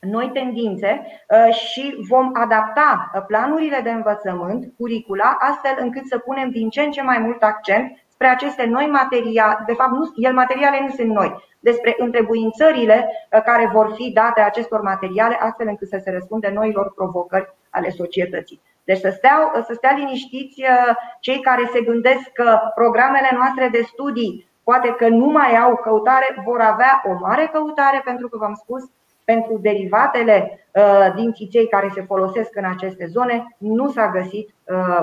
noi 0.00 0.30
tendințe 0.32 1.06
și 1.50 1.96
vom 2.08 2.30
adapta 2.32 3.10
planurile 3.26 3.80
de 3.82 3.90
învățământ, 3.90 4.72
curicula, 4.78 5.36
astfel 5.40 5.76
încât 5.80 6.06
să 6.06 6.18
punem 6.18 6.50
din 6.50 6.68
ce 6.68 6.80
în 6.80 6.90
ce 6.90 7.02
mai 7.02 7.18
mult 7.18 7.42
accent 7.42 8.05
spre 8.16 8.28
aceste 8.28 8.64
noi 8.64 8.86
materiale, 8.86 9.62
de 9.66 9.72
fapt 9.72 9.90
nu, 9.90 10.12
el 10.14 10.34
materiale 10.34 10.78
nu 10.80 10.88
sunt 10.88 11.10
noi, 11.10 11.30
despre 11.58 11.94
întrebuințările 11.98 12.96
uh, 13.06 13.42
care 13.42 13.70
vor 13.72 13.92
fi 13.94 14.12
date 14.12 14.40
acestor 14.40 14.80
materiale 14.80 15.36
astfel 15.40 15.66
încât 15.68 15.88
să 15.88 16.00
se 16.04 16.10
răspunde 16.10 16.50
noilor 16.54 16.92
provocări 16.94 17.54
ale 17.70 17.90
societății. 17.90 18.60
Deci 18.84 18.98
să 18.98 19.10
stea, 19.16 19.52
să 19.66 19.72
stea 19.74 19.94
liniștiți 19.96 20.62
uh, 20.62 20.94
cei 21.20 21.40
care 21.40 21.68
se 21.72 21.80
gândesc 21.80 22.32
că 22.32 22.58
programele 22.74 23.30
noastre 23.32 23.68
de 23.68 23.82
studii 23.82 24.48
poate 24.64 24.94
că 24.98 25.08
nu 25.08 25.26
mai 25.26 25.56
au 25.56 25.76
căutare, 25.76 26.42
vor 26.44 26.60
avea 26.60 27.02
o 27.04 27.12
mare 27.20 27.50
căutare 27.52 28.00
pentru 28.04 28.28
că 28.28 28.38
v-am 28.38 28.54
spus, 28.54 28.82
pentru 29.24 29.58
derivatele 29.62 30.68
uh, 30.74 31.14
din 31.14 31.32
țiței 31.32 31.68
care 31.68 31.88
se 31.94 32.02
folosesc 32.02 32.56
în 32.56 32.64
aceste 32.64 33.06
zone, 33.06 33.56
nu 33.58 33.90
s-a 33.90 34.10
găsit 34.10 34.54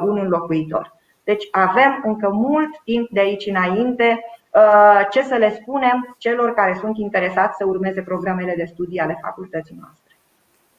un 0.02 0.18
înlocuitor. 0.18 0.94
Deci 1.24 1.48
avem 1.52 2.02
încă 2.06 2.30
mult 2.30 2.70
timp 2.84 3.10
de 3.10 3.20
aici 3.20 3.46
înainte 3.46 4.26
uh, 4.54 5.08
ce 5.10 5.24
să 5.24 5.36
le 5.36 5.60
spunem 5.62 6.16
celor 6.18 6.54
care 6.54 6.78
sunt 6.80 6.98
interesați 6.98 7.58
să 7.58 7.66
urmeze 7.66 8.02
programele 8.02 8.54
de 8.58 8.66
studii 8.74 9.00
ale 9.00 9.20
facultății 9.22 9.78
noastre. 9.80 10.02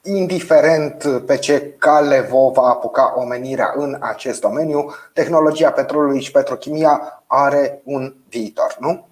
Indiferent 0.02 1.22
pe 1.26 1.36
ce 1.36 1.74
cale 1.78 2.28
va 2.30 2.68
apuca 2.68 3.12
omenirea 3.16 3.72
în 3.74 3.96
acest 4.00 4.40
domeniu, 4.40 4.90
tehnologia 5.12 5.70
petrolului 5.70 6.20
și 6.20 6.30
petrochimia 6.30 7.22
are 7.26 7.80
un 7.84 8.14
viitor, 8.28 8.76
nu? 8.80 9.06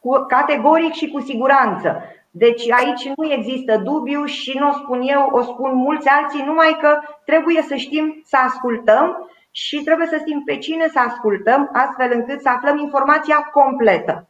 Cu, 0.00 0.24
categoric 0.28 0.92
și 0.92 1.10
cu 1.10 1.20
siguranță. 1.20 2.02
Deci 2.30 2.70
aici 2.70 3.12
nu 3.16 3.32
există 3.32 3.76
dubiu 3.76 4.24
și 4.24 4.58
nu 4.58 4.68
o 4.68 4.72
spun 4.72 5.00
eu, 5.00 5.28
o 5.32 5.42
spun 5.42 5.74
mulți 5.74 6.08
alții, 6.08 6.44
numai 6.46 6.78
că 6.80 6.98
trebuie 7.24 7.64
să 7.68 7.74
știm 7.74 8.22
să 8.24 8.36
ascultăm 8.46 9.30
și 9.58 9.82
trebuie 9.84 10.06
să 10.06 10.16
știm 10.20 10.42
pe 10.44 10.58
cine 10.58 10.88
să 10.92 10.98
ascultăm, 11.08 11.70
astfel 11.72 12.10
încât 12.12 12.40
să 12.40 12.48
aflăm 12.48 12.78
informația 12.78 13.36
completă. 13.52 14.28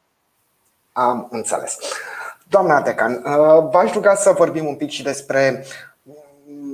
Am 0.93 1.29
înțeles. 1.31 1.79
Doamna 2.49 2.81
Decan, 2.81 3.13
uh, 3.13 3.69
v-aș 3.71 3.93
ruga 3.93 4.15
să 4.15 4.31
vorbim 4.31 4.67
un 4.67 4.77
pic 4.77 4.91
și 4.91 5.03
despre 5.03 5.65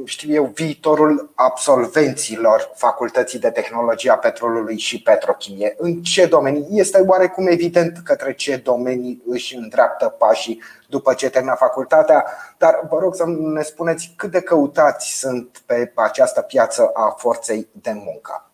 știu 0.05 0.35
eu, 0.35 0.45
viitorul 0.45 1.33
absolvenților 1.35 2.71
Facultății 2.75 3.39
de 3.39 3.51
Tehnologie 3.51 4.11
a 4.11 4.17
Petrolului 4.17 4.79
și 4.79 5.03
Petrochimie. 5.03 5.75
În 5.79 6.03
ce 6.03 6.27
domenii? 6.27 6.67
Este 6.71 7.05
oarecum 7.07 7.47
evident 7.47 7.99
către 8.05 8.35
ce 8.35 8.57
domenii 8.57 9.23
își 9.27 9.57
îndreaptă 9.57 10.09
pașii 10.09 10.63
după 10.89 11.15
ce 11.15 11.31
termină 11.31 11.55
facultatea, 11.55 12.25
dar 12.59 12.87
vă 12.89 12.99
rog 12.99 13.15
să 13.15 13.25
ne 13.27 13.63
spuneți 13.63 14.15
cât 14.17 14.31
de 14.31 14.41
căutați 14.41 15.19
sunt 15.19 15.63
pe 15.67 15.93
această 15.95 16.41
piață 16.41 16.91
a 16.95 17.15
forței 17.19 17.69
de 17.73 17.93
muncă. 17.95 18.47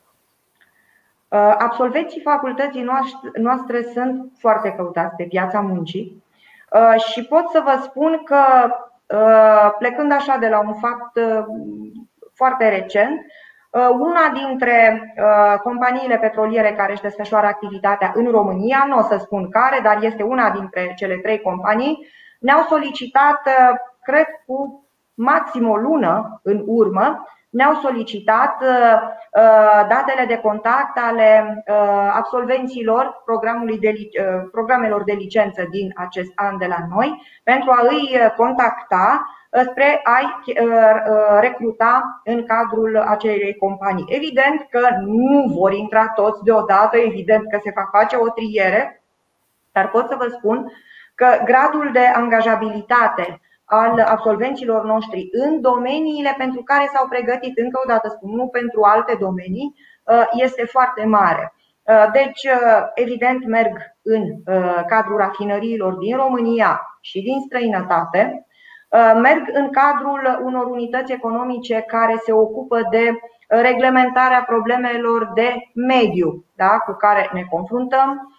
Uh, 1.29 1.55
absolvenții 1.59 2.21
facultății 2.21 2.87
noastre 3.35 3.83
sunt 3.93 4.33
foarte 4.39 4.75
căutați 4.77 5.15
pe 5.17 5.25
piața 5.25 5.61
muncii 5.61 6.23
uh, 6.73 7.01
și 7.01 7.25
pot 7.25 7.51
să 7.53 7.63
vă 7.65 7.81
spun 7.83 8.23
că 8.25 8.37
plecând 9.79 10.13
așa 10.13 10.37
de 10.37 10.49
la 10.49 10.59
un 10.59 10.75
fapt 10.75 11.19
foarte 12.35 12.69
recent, 12.69 13.21
una 13.99 14.33
dintre 14.33 15.15
companiile 15.63 16.19
petroliere 16.19 16.73
care 16.73 16.93
își 16.93 17.03
desfășoară 17.03 17.47
activitatea 17.47 18.13
în 18.15 18.31
România, 18.31 18.85
nu 18.89 18.99
o 18.99 19.03
să 19.03 19.17
spun 19.17 19.51
care, 19.51 19.81
dar 19.83 20.03
este 20.03 20.23
una 20.23 20.51
dintre 20.51 20.95
cele 20.97 21.17
trei 21.17 21.41
companii, 21.41 22.07
ne-au 22.41 22.63
solicitat, 22.63 23.41
cred 24.03 24.27
cu 24.47 24.89
maxim 25.15 25.69
o 25.69 25.77
lună 25.77 26.41
în 26.43 26.63
urmă, 26.67 27.27
ne-au 27.51 27.75
solicitat 27.75 28.63
uh, 28.63 29.01
uh, 29.33 29.87
datele 29.89 30.25
de 30.27 30.39
contact 30.39 30.99
ale 30.99 31.63
uh, 31.67 32.11
absolvenților 32.13 33.23
programului 33.25 33.79
de, 33.79 33.93
programelor 34.53 35.05
de 35.05 35.13
licență 35.13 35.67
din 35.71 35.93
acest 35.97 36.33
an 36.35 36.59
de 36.59 36.67
la 36.67 36.79
noi 36.89 37.23
pentru 37.43 37.71
a 37.71 37.87
îi 37.89 38.19
contacta 38.37 39.33
spre 39.71 40.01
a 40.05 40.41
recruta 41.41 42.21
în 42.25 42.47
cadrul 42.47 42.97
acelei 42.97 43.57
companii. 43.57 44.05
Evident 44.09 44.67
că 44.71 44.89
nu 45.01 45.55
vor 45.59 45.73
intra 45.73 46.09
toți 46.09 46.43
deodată, 46.43 46.97
evident 46.97 47.51
că 47.51 47.59
se 47.63 47.73
va 47.75 47.99
face 47.99 48.17
o 48.17 48.29
triere, 48.29 49.03
dar 49.73 49.91
pot 49.91 50.09
să 50.09 50.15
vă 50.19 50.27
spun 50.29 50.73
că 51.15 51.27
gradul 51.45 51.91
de 51.93 52.07
angajabilitate 52.15 53.41
al 53.69 54.01
absolvenților 54.07 54.85
noștri 54.85 55.29
în 55.33 55.61
domeniile 55.61 56.35
pentru 56.39 56.63
care 56.63 56.91
s-au 56.95 57.09
pregătit, 57.09 57.59
încă 57.59 57.81
o 57.85 57.89
dată 57.89 58.09
spun, 58.09 58.35
nu 58.35 58.47
pentru 58.47 58.83
alte 58.83 59.17
domenii, 59.21 59.75
uh, 60.05 60.27
este 60.33 60.65
foarte 60.65 61.05
mare. 61.05 61.55
Uh, 61.83 62.07
deci, 62.13 62.45
uh, 62.45 62.83
evident, 62.95 63.47
merg 63.47 63.77
în 64.03 64.43
cadrul 64.87 65.17
rafinăriilor 65.17 65.95
din 65.95 66.17
România 66.17 66.99
și 67.01 67.21
din 67.21 67.41
străinătate, 67.47 68.47
merg 69.23 69.43
în 69.53 69.71
cadrul 69.71 70.41
unor 70.45 70.67
unități 70.67 71.13
economice 71.13 71.85
care 71.87 72.17
se 72.25 72.33
ocupă 72.33 72.81
de 72.91 73.11
reglementarea 73.49 74.45
problemelor 74.47 75.31
de 75.35 75.55
mediu 75.75 76.45
da, 76.57 76.79
cu 76.79 76.93
care 76.93 77.31
ne 77.33 77.43
confruntăm, 77.51 78.11
Uh, 78.11 78.38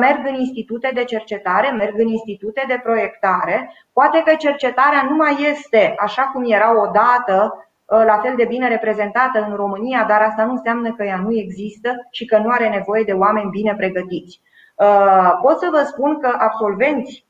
merg 0.00 0.26
în 0.26 0.34
institute 0.34 0.90
de 0.94 1.04
cercetare, 1.04 1.70
merg 1.70 1.98
în 1.98 2.06
institute 2.06 2.64
de 2.68 2.80
proiectare. 2.82 3.72
Poate 3.92 4.22
că 4.24 4.34
cercetarea 4.34 5.06
nu 5.08 5.16
mai 5.16 5.36
este 5.50 5.94
așa 5.98 6.22
cum 6.22 6.52
era 6.52 6.80
odată, 6.80 7.68
uh, 7.84 8.02
la 8.04 8.18
fel 8.22 8.34
de 8.36 8.44
bine 8.44 8.68
reprezentată 8.68 9.46
în 9.48 9.54
România, 9.54 10.04
dar 10.08 10.22
asta 10.22 10.44
nu 10.44 10.50
înseamnă 10.50 10.92
că 10.92 11.04
ea 11.04 11.16
nu 11.16 11.32
există 11.32 12.08
și 12.10 12.24
că 12.24 12.38
nu 12.38 12.48
are 12.50 12.68
nevoie 12.68 13.02
de 13.02 13.12
oameni 13.12 13.50
bine 13.50 13.74
pregătiți. 13.76 14.40
Uh, 14.74 15.38
pot 15.42 15.58
să 15.58 15.68
vă 15.70 15.82
spun 15.86 16.18
că 16.18 16.34
absolvenți 16.38 17.28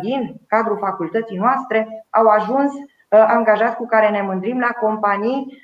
din 0.00 0.34
cadrul 0.48 0.78
facultății 0.78 1.36
noastre 1.36 2.06
au 2.10 2.26
ajuns 2.26 2.72
angajați 3.08 3.76
cu 3.76 3.86
care 3.86 4.08
ne 4.10 4.22
mândrim 4.22 4.58
la 4.58 4.68
companii 4.68 5.62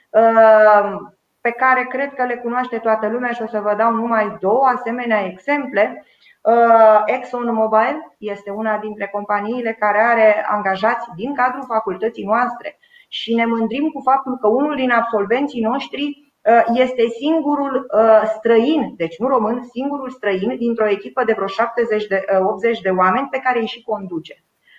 pe 1.47 1.53
care 1.53 1.87
cred 1.89 2.15
că 2.15 2.25
le 2.25 2.37
cunoaște 2.37 2.79
toată 2.79 3.09
lumea 3.09 3.33
și 3.33 3.43
o 3.43 3.47
să 3.47 3.61
vă 3.61 3.75
dau 3.75 3.93
numai 3.93 4.37
două 4.41 4.65
asemenea 4.65 5.25
exemple. 5.25 6.05
Uh, 6.41 7.03
ExxonMobil 7.05 7.97
este 8.19 8.51
una 8.51 8.79
dintre 8.79 9.09
companiile 9.13 9.73
care 9.73 10.01
are 10.01 10.45
angajați 10.49 11.07
din 11.17 11.35
cadrul 11.35 11.65
facultății 11.67 12.25
noastre 12.25 12.79
și 13.09 13.35
ne 13.35 13.47
mândrim 13.47 13.89
cu 13.89 14.01
faptul 14.05 14.39
că 14.39 14.49
unul 14.49 14.75
din 14.77 14.91
absolvenții 14.91 15.61
noștri 15.61 16.05
uh, 16.05 16.63
este 16.73 17.03
singurul 17.07 17.87
uh, 17.99 18.23
străin, 18.37 18.95
deci 18.97 19.19
nu 19.19 19.29
român, 19.29 19.63
singurul 19.73 20.11
străin 20.11 20.57
dintr-o 20.57 20.89
echipă 20.89 21.25
de 21.25 21.33
vreo 21.33 21.47
70 21.47 22.07
de, 22.07 22.25
80 22.41 22.81
de 22.81 22.91
oameni 22.91 23.29
pe 23.31 23.39
care 23.39 23.59
îi 23.59 23.67
și 23.67 23.83
conduce. 23.83 24.35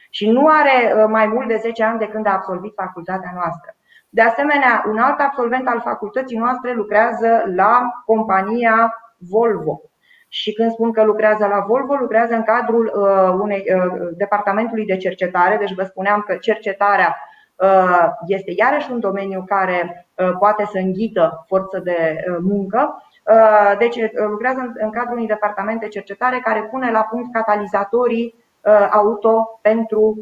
Și 0.09 0.29
nu 0.29 0.47
are 0.47 1.05
mai 1.05 1.27
mult 1.27 1.47
de 1.47 1.55
10 1.55 1.83
ani 1.83 1.99
de 1.99 2.07
când 2.07 2.27
a 2.27 2.31
absolvit 2.33 2.73
facultatea 2.75 3.31
noastră. 3.33 3.76
De 4.09 4.21
asemenea, 4.21 4.83
un 4.87 4.97
alt 4.97 5.19
absolvent 5.19 5.67
al 5.67 5.81
facultății 5.81 6.37
noastre 6.37 6.73
lucrează 6.73 7.43
la 7.55 7.89
compania 8.05 8.93
Volvo. 9.17 9.81
Și 10.27 10.53
când 10.53 10.71
spun 10.71 10.91
că 10.91 11.03
lucrează 11.03 11.45
la 11.47 11.65
Volvo, 11.67 11.93
lucrează 11.93 12.33
în 12.33 12.43
cadrul 12.43 12.85
uh, 12.85 13.37
unei 13.41 13.63
uh, 13.75 14.07
departamentului 14.17 14.85
de 14.85 14.97
cercetare. 14.97 15.57
Deci 15.57 15.73
vă 15.73 15.83
spuneam 15.83 16.23
că 16.27 16.35
cercetarea 16.35 17.17
uh, 17.55 18.07
este 18.27 18.53
iarăși 18.57 18.91
un 18.91 18.99
domeniu 18.99 19.43
care 19.47 20.07
poate 20.39 20.65
să 20.65 20.77
înghită 20.77 21.43
forță 21.47 21.79
de 21.79 22.23
muncă. 22.41 23.03
Deci 23.77 23.95
lucrează 24.29 24.73
în 24.79 24.89
cadrul 24.89 25.13
unui 25.13 25.27
departament 25.27 25.79
de 25.79 25.87
cercetare 25.87 26.39
care 26.39 26.63
pune 26.63 26.91
la 26.91 27.01
punct 27.01 27.33
catalizatorii 27.33 28.35
auto 28.91 29.59
pentru 29.61 30.17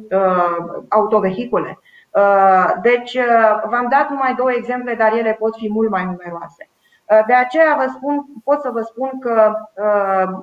autovehicule. 0.90 1.80
Uh, 2.16 2.74
deci, 2.82 3.14
uh, 3.14 3.62
v-am 3.70 3.88
dat 3.90 4.10
numai 4.10 4.34
două 4.34 4.52
exemple, 4.52 4.94
dar 4.94 5.14
ele 5.14 5.34
pot 5.40 5.56
fi 5.56 5.72
mult 5.72 5.90
mai 5.90 6.06
numeroase. 6.06 6.70
Uh, 7.06 7.20
de 7.28 7.34
aceea 7.34 7.76
vă 7.78 7.92
spun, 7.96 8.26
pot 8.44 8.62
să 8.62 8.70
vă 8.70 8.82
spun 8.82 9.20
că 9.20 9.54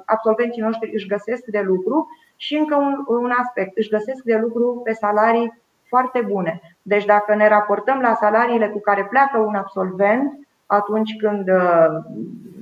absolvenții 0.04 0.62
noștri 0.62 0.90
își 0.94 1.06
găsesc 1.06 1.44
de 1.44 1.60
lucru 1.60 2.08
și 2.36 2.56
încă 2.56 2.76
un, 2.76 3.04
un 3.06 3.32
aspect, 3.38 3.76
își 3.76 3.88
găsesc 3.88 4.22
de 4.22 4.36
lucru 4.36 4.80
pe 4.84 4.92
salarii 4.92 5.62
foarte 5.88 6.20
bune. 6.20 6.60
Deci 6.82 7.04
dacă 7.04 7.34
ne 7.34 7.48
raportăm 7.48 8.00
la 8.00 8.14
salariile 8.14 8.68
cu 8.68 8.80
care 8.80 9.04
pleacă 9.04 9.38
un 9.38 9.54
absolvent 9.54 10.32
atunci 10.66 11.16
când 11.16 11.50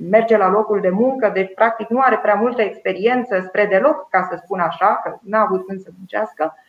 merge 0.09 0.37
la 0.37 0.49
locul 0.49 0.81
de 0.81 0.89
muncă, 0.89 1.29
deci 1.33 1.53
practic 1.53 1.87
nu 1.87 1.99
are 1.99 2.17
prea 2.17 2.35
multă 2.35 2.61
experiență 2.61 3.43
spre 3.47 3.65
deloc, 3.65 4.09
ca 4.09 4.27
să 4.29 4.39
spun 4.43 4.59
așa, 4.59 4.99
că 5.03 5.17
n-a 5.21 5.41
avut 5.41 5.65
când 5.65 5.79
să 5.79 5.89
muncească, 5.97 6.43
Ă, 6.43 6.61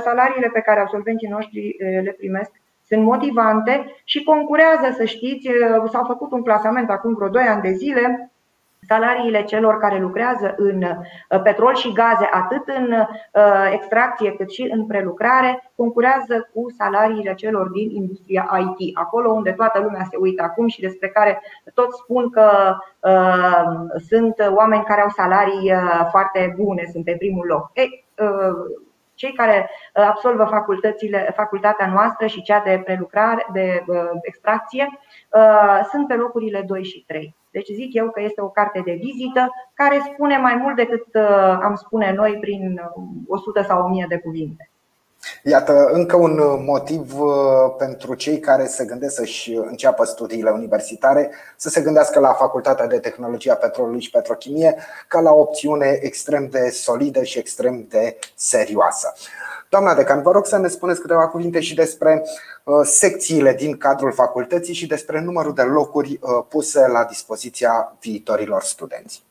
salariile 0.00 0.50
pe 0.52 0.60
care 0.60 0.80
absolvenții 0.80 1.28
noștri 1.28 1.76
le 1.78 2.14
primesc 2.18 2.50
sunt 2.88 3.02
motivante 3.02 3.94
și 4.04 4.22
concurează, 4.22 4.94
să 4.96 5.04
știți, 5.04 5.48
s-au 5.90 6.04
făcut 6.04 6.32
un 6.32 6.42
clasament 6.42 6.90
acum 6.90 7.14
vreo 7.14 7.28
2 7.28 7.42
ani 7.42 7.62
de 7.62 7.72
zile 7.72 8.30
salariile 8.86 9.42
celor 9.42 9.78
care 9.78 9.98
lucrează 10.00 10.54
în 10.56 10.84
petrol 11.42 11.74
și 11.74 11.92
gaze, 11.92 12.28
atât 12.32 12.68
în 12.68 12.94
extracție 13.72 14.32
cât 14.32 14.50
și 14.50 14.68
în 14.72 14.86
prelucrare, 14.86 15.70
concurează 15.76 16.48
cu 16.54 16.66
salariile 16.76 17.34
celor 17.34 17.68
din 17.68 17.90
industria 17.90 18.48
IT, 18.60 18.96
acolo 18.96 19.30
unde 19.32 19.50
toată 19.50 19.80
lumea 19.80 20.06
se 20.10 20.16
uită 20.16 20.42
acum 20.42 20.66
și 20.66 20.80
despre 20.80 21.08
care 21.08 21.42
toți 21.74 21.98
spun 22.02 22.30
că 22.30 22.76
uh, 23.00 23.62
sunt 24.08 24.34
oameni 24.54 24.84
care 24.84 25.00
au 25.00 25.08
salarii 25.08 25.72
foarte 26.10 26.54
bune, 26.56 26.88
sunt 26.92 27.04
pe 27.04 27.16
primul 27.18 27.46
loc. 27.46 27.70
Ei, 27.72 28.04
uh, 28.18 28.84
cei 29.16 29.32
care 29.32 29.70
uh, 29.70 30.02
absolvă 30.08 30.44
facultățile, 30.44 31.32
facultatea 31.36 31.86
noastră 31.86 32.26
și 32.26 32.42
cea 32.42 32.60
de 32.60 32.82
prelucrare, 32.84 33.46
de 33.52 33.84
uh, 33.86 33.96
extracție, 34.22 34.98
uh, 35.30 35.80
sunt 35.90 36.06
pe 36.06 36.14
locurile 36.14 36.62
2 36.66 36.84
și 36.84 37.04
3. 37.06 37.34
Deci 37.50 37.68
zic 37.68 37.94
eu 37.94 38.10
că 38.10 38.20
este 38.22 38.40
o 38.40 38.48
carte 38.48 38.80
de 38.84 38.92
vizită 38.92 39.48
care 39.74 40.02
spune 40.12 40.36
mai 40.36 40.54
mult 40.54 40.76
decât 40.76 41.14
am 41.62 41.74
spune 41.74 42.12
noi 42.12 42.38
prin 42.40 42.80
100 43.26 43.62
sau 43.62 43.84
1000 43.84 44.06
de 44.08 44.18
cuvinte. 44.18 44.70
Iată, 45.42 45.88
încă 45.92 46.16
un 46.16 46.38
uh, 46.38 46.62
motiv 46.64 47.20
uh, 47.20 47.30
pentru 47.78 48.14
cei 48.14 48.38
care 48.38 48.66
se 48.66 48.84
gândesc 48.84 49.14
să-și 49.14 49.52
înceapă 49.52 50.04
studiile 50.04 50.50
universitare 50.50 51.30
să 51.56 51.68
se 51.68 51.80
gândească 51.80 52.18
la 52.20 52.32
Facultatea 52.32 52.86
de 52.86 52.98
Tehnologie 52.98 53.50
a 53.50 53.56
Petrolului 53.56 54.00
și 54.00 54.10
Petrochimie 54.10 54.76
ca 55.08 55.20
la 55.20 55.30
o 55.30 55.40
opțiune 55.40 55.98
extrem 56.02 56.48
de 56.48 56.70
solidă 56.70 57.22
și 57.22 57.38
extrem 57.38 57.86
de 57.88 58.18
serioasă. 58.34 59.12
Doamna 59.68 59.94
Decan, 59.94 60.22
vă 60.22 60.30
rog 60.30 60.46
să 60.46 60.58
ne 60.58 60.68
spuneți 60.68 61.00
câteva 61.00 61.28
cuvinte 61.28 61.60
și 61.60 61.74
despre 61.74 62.22
uh, 62.64 62.74
secțiile 62.84 63.52
din 63.52 63.76
cadrul 63.76 64.12
facultății 64.12 64.74
și 64.74 64.86
despre 64.86 65.20
numărul 65.20 65.54
de 65.54 65.62
locuri 65.62 66.18
puse 66.48 66.86
la 66.86 67.04
dispoziția 67.04 67.96
viitorilor 68.00 68.62
studenți. 68.62 69.24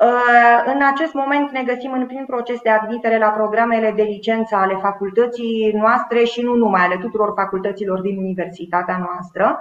Uh, 0.00 0.72
în 0.74 0.82
acest 0.82 1.12
moment 1.12 1.50
ne 1.50 1.62
găsim 1.62 1.92
în 1.92 2.06
plin 2.06 2.24
proces 2.26 2.60
de 2.60 2.70
admitere 2.70 3.18
la 3.18 3.28
programele 3.28 3.92
de 3.96 4.02
licență 4.02 4.54
ale 4.56 4.74
facultății 4.74 5.72
noastre 5.74 6.24
și 6.24 6.42
nu 6.42 6.54
numai 6.54 6.80
ale 6.80 6.96
tuturor 6.96 7.32
facultăților 7.36 8.00
din 8.00 8.18
universitatea 8.18 8.98
noastră. 8.98 9.60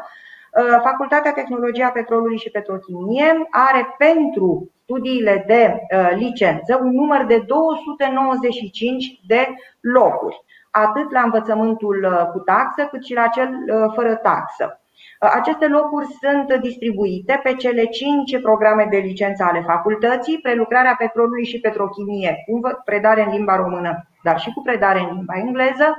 Uh, 0.51 0.79
Facultatea 0.83 1.31
Tehnologia 1.31 1.89
Petrolului 1.89 2.37
și 2.37 2.49
Petrochimie 2.49 3.47
are 3.49 3.95
pentru 3.97 4.71
studiile 4.83 5.43
de 5.47 5.73
uh, 5.95 6.11
licență 6.15 6.79
un 6.81 6.91
număr 6.91 7.25
de 7.25 7.43
295 7.47 9.19
de 9.27 9.47
locuri, 9.79 10.43
atât 10.71 11.11
la 11.11 11.21
învățământul 11.21 12.27
cu 12.31 12.39
taxă 12.39 12.87
cât 12.91 13.03
și 13.03 13.13
la 13.13 13.27
cel 13.27 13.49
fără 13.95 14.15
taxă. 14.15 14.81
Aceste 15.19 15.67
locuri 15.67 16.05
sunt 16.21 16.61
distribuite 16.61 17.39
pe 17.43 17.53
cele 17.53 17.85
cinci 17.85 18.41
programe 18.41 18.87
de 18.89 18.97
licență 18.97 19.43
ale 19.43 19.61
facultății, 19.61 20.39
prelucrarea 20.41 20.95
petrolului 20.97 21.45
și 21.45 21.59
petrochimie, 21.59 22.43
cu 22.47 22.59
predare 22.85 23.23
în 23.23 23.31
limba 23.31 23.55
română, 23.55 24.07
dar 24.23 24.39
și 24.39 24.51
cu 24.53 24.61
predare 24.61 24.99
în 24.99 25.15
limba 25.15 25.33
engleză, 25.37 25.95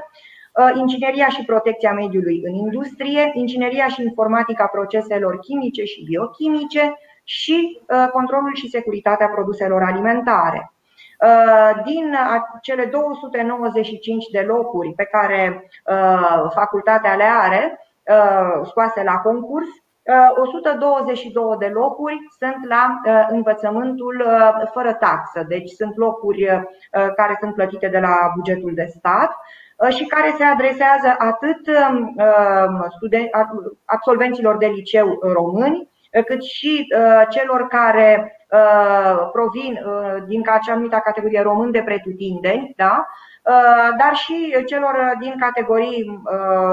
uh, 0.54 0.70
ingineria 0.74 1.28
și 1.28 1.44
protecția 1.44 1.92
mediului 1.92 2.42
în 2.44 2.54
industrie, 2.54 3.30
ingineria 3.34 3.86
și 3.86 4.02
informatica 4.02 4.66
proceselor 4.66 5.38
chimice 5.38 5.84
și 5.84 6.04
biochimice 6.04 6.94
și 7.24 7.80
uh, 7.88 8.08
controlul 8.12 8.54
și 8.54 8.68
securitatea 8.68 9.28
produselor 9.28 9.82
alimentare. 9.82 10.72
Din 11.84 12.16
cele 12.62 12.84
295 12.84 14.26
de 14.32 14.40
locuri 14.40 14.92
pe 14.96 15.04
care 15.04 15.68
facultatea 16.54 17.14
le 17.14 17.24
are, 17.24 17.78
scoase 18.64 19.02
la 19.02 19.16
concurs, 19.16 19.68
122 20.36 21.56
de 21.58 21.66
locuri 21.66 22.16
sunt 22.38 22.68
la 22.68 23.00
învățământul 23.28 24.26
fără 24.72 24.92
taxă, 24.92 25.44
deci 25.48 25.70
sunt 25.70 25.96
locuri 25.96 26.46
care 26.90 27.36
sunt 27.40 27.54
plătite 27.54 27.88
de 27.88 27.98
la 27.98 28.32
bugetul 28.34 28.74
de 28.74 28.84
stat 28.96 29.30
și 29.88 30.04
care 30.04 30.34
se 30.36 30.44
adresează 30.44 31.14
atât 31.18 31.68
absolvenților 33.84 34.56
de 34.56 34.66
liceu 34.66 35.18
români, 35.32 35.88
cât 36.26 36.42
și 36.42 36.86
celor 37.30 37.66
care 37.66 38.36
provin 39.32 39.80
din 40.26 40.42
acea 40.50 40.72
anumită 40.72 41.00
categorie 41.04 41.42
român 41.42 41.70
de 41.70 41.82
pretutindeni, 41.82 42.72
da? 42.76 43.06
Dar 43.98 44.14
și 44.14 44.64
celor 44.66 45.16
din 45.20 45.34
categorii 45.38 46.22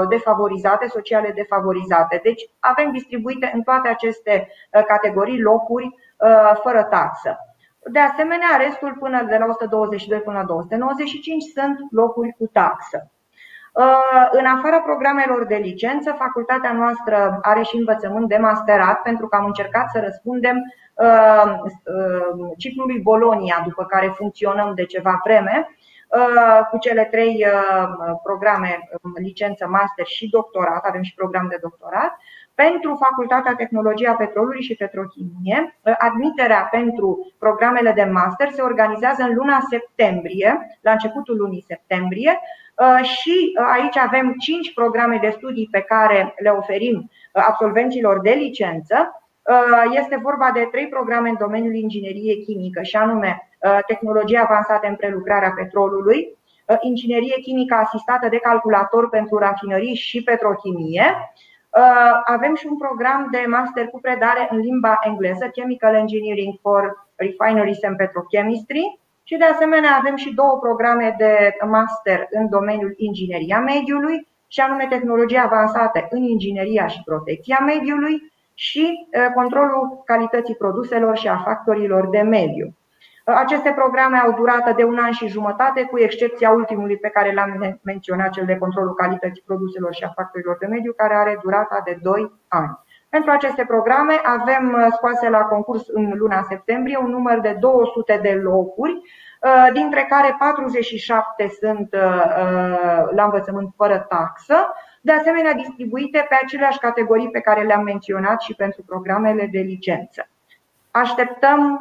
defavorizate, 0.08 0.86
sociale 0.86 1.32
defavorizate. 1.34 2.20
Deci 2.22 2.50
avem 2.58 2.90
distribuite 2.90 3.50
în 3.54 3.62
toate 3.62 3.88
aceste 3.88 4.48
categorii 4.86 5.40
locuri 5.40 5.94
fără 6.62 6.82
taxă. 6.82 7.36
De 7.90 7.98
asemenea, 7.98 8.48
restul 8.58 8.96
până 8.98 9.22
de 9.22 9.36
la 9.36 9.46
122 9.46 10.20
până 10.20 10.38
la 10.38 10.44
295 10.44 11.42
sunt 11.42 11.78
locuri 11.90 12.34
cu 12.38 12.46
taxă. 12.52 13.10
În 14.30 14.46
afara 14.46 14.80
programelor 14.80 15.46
de 15.46 15.56
licență, 15.56 16.16
facultatea 16.18 16.72
noastră 16.72 17.38
are 17.42 17.62
și 17.62 17.76
învățământ 17.76 18.28
de 18.28 18.36
masterat 18.36 19.02
pentru 19.02 19.28
că 19.28 19.36
am 19.36 19.44
încercat 19.44 19.90
să 19.92 20.00
răspundem 20.00 20.56
ciclului 22.56 23.00
Bolonia, 23.00 23.62
după 23.64 23.84
care 23.84 24.06
funcționăm 24.06 24.74
de 24.74 24.84
ceva 24.84 25.20
vreme, 25.24 25.68
cu 26.70 26.78
cele 26.78 27.04
trei 27.04 27.44
programe, 28.22 28.88
licență, 29.14 29.66
master 29.66 30.06
și 30.06 30.28
doctorat, 30.28 30.84
avem 30.84 31.02
și 31.02 31.14
program 31.14 31.46
de 31.50 31.58
doctorat. 31.60 32.16
Pentru 32.54 32.98
Facultatea 33.08 33.54
Tehnologia 33.54 34.12
Petrolului 34.12 34.62
și 34.62 34.74
Petrochimie, 34.74 35.78
admiterea 35.98 36.68
pentru 36.70 37.32
programele 37.38 37.92
de 37.92 38.04
master 38.04 38.50
se 38.50 38.62
organizează 38.62 39.22
în 39.22 39.34
luna 39.34 39.58
septembrie, 39.70 40.78
la 40.80 40.90
începutul 40.90 41.36
lunii 41.36 41.64
septembrie, 41.66 42.40
și 43.02 43.58
aici 43.72 43.96
avem 43.96 44.34
cinci 44.38 44.74
programe 44.74 45.18
de 45.22 45.30
studii 45.36 45.68
pe 45.70 45.80
care 45.80 46.34
le 46.42 46.48
oferim 46.48 47.10
absolvenților 47.32 48.20
de 48.20 48.30
licență. 48.30 49.22
Este 49.90 50.18
vorba 50.22 50.50
de 50.54 50.68
trei 50.70 50.88
programe 50.88 51.28
în 51.28 51.36
domeniul 51.38 51.74
ingineriei 51.74 52.44
chimică, 52.44 52.82
și 52.82 52.96
anume 52.96 53.48
tehnologie 53.86 54.38
avansată 54.38 54.88
în 54.88 54.94
prelucrarea 54.94 55.52
petrolului, 55.56 56.36
inginerie 56.80 57.36
chimică 57.42 57.74
asistată 57.74 58.28
de 58.28 58.38
calculator 58.38 59.08
pentru 59.08 59.38
rafinării 59.38 59.94
și 59.94 60.22
petrochimie. 60.22 61.32
Avem 62.24 62.54
și 62.54 62.66
un 62.66 62.76
program 62.76 63.28
de 63.30 63.44
master 63.48 63.86
cu 63.86 64.00
predare 64.00 64.48
în 64.50 64.58
limba 64.58 64.98
engleză, 65.02 65.46
Chemical 65.46 65.94
Engineering 65.94 66.54
for 66.62 67.08
Refineries 67.14 67.84
and 67.84 67.96
Petrochemistry, 67.96 68.98
și 69.22 69.36
de 69.36 69.44
asemenea 69.44 69.96
avem 69.98 70.16
și 70.16 70.34
două 70.34 70.58
programe 70.60 71.14
de 71.18 71.56
master 71.66 72.26
în 72.30 72.48
domeniul 72.48 72.94
ingineria 72.96 73.60
mediului, 73.60 74.26
și 74.46 74.60
anume 74.60 74.86
tehnologie 74.88 75.38
avansată 75.38 76.06
în 76.10 76.22
ingineria 76.22 76.86
și 76.86 77.02
protecția 77.04 77.58
mediului 77.66 78.32
și 78.60 79.08
controlul 79.34 80.02
calității 80.04 80.56
produselor 80.56 81.16
și 81.16 81.28
a 81.28 81.36
factorilor 81.36 82.08
de 82.08 82.20
mediu. 82.20 82.76
Aceste 83.24 83.72
programe 83.76 84.18
au 84.18 84.32
durată 84.32 84.72
de 84.76 84.84
un 84.84 84.98
an 84.98 85.10
și 85.10 85.26
jumătate, 85.26 85.82
cu 85.82 85.98
excepția 85.98 86.50
ultimului 86.50 86.96
pe 86.96 87.08
care 87.08 87.32
l-am 87.32 87.78
menționat, 87.82 88.30
cel 88.30 88.44
de 88.44 88.58
controlul 88.58 88.94
calității 88.94 89.42
produselor 89.46 89.94
și 89.94 90.04
a 90.04 90.12
factorilor 90.14 90.56
de 90.60 90.66
mediu, 90.66 90.92
care 90.92 91.14
are 91.14 91.38
durata 91.42 91.80
de 91.84 91.98
2 92.02 92.32
ani. 92.48 92.78
Pentru 93.08 93.30
aceste 93.30 93.64
programe 93.64 94.14
avem 94.24 94.88
scoase 94.90 95.28
la 95.28 95.42
concurs 95.42 95.88
în 95.88 96.12
luna 96.14 96.42
septembrie 96.48 96.98
un 96.98 97.10
număr 97.10 97.40
de 97.40 97.56
200 97.60 98.18
de 98.22 98.40
locuri, 98.42 99.00
dintre 99.72 100.06
care 100.08 100.36
47 100.38 101.48
sunt 101.60 101.88
la 103.10 103.24
învățământ 103.24 103.72
fără 103.76 104.06
taxă, 104.08 104.54
de 105.00 105.12
asemenea 105.12 105.52
distribuite 105.52 106.26
pe 106.28 106.38
aceleași 106.42 106.78
categorii 106.78 107.30
pe 107.30 107.40
care 107.40 107.62
le-am 107.62 107.82
menționat 107.82 108.40
și 108.40 108.54
pentru 108.54 108.82
programele 108.86 109.48
de 109.52 109.58
licență. 109.58 110.28
Așteptăm 110.90 111.78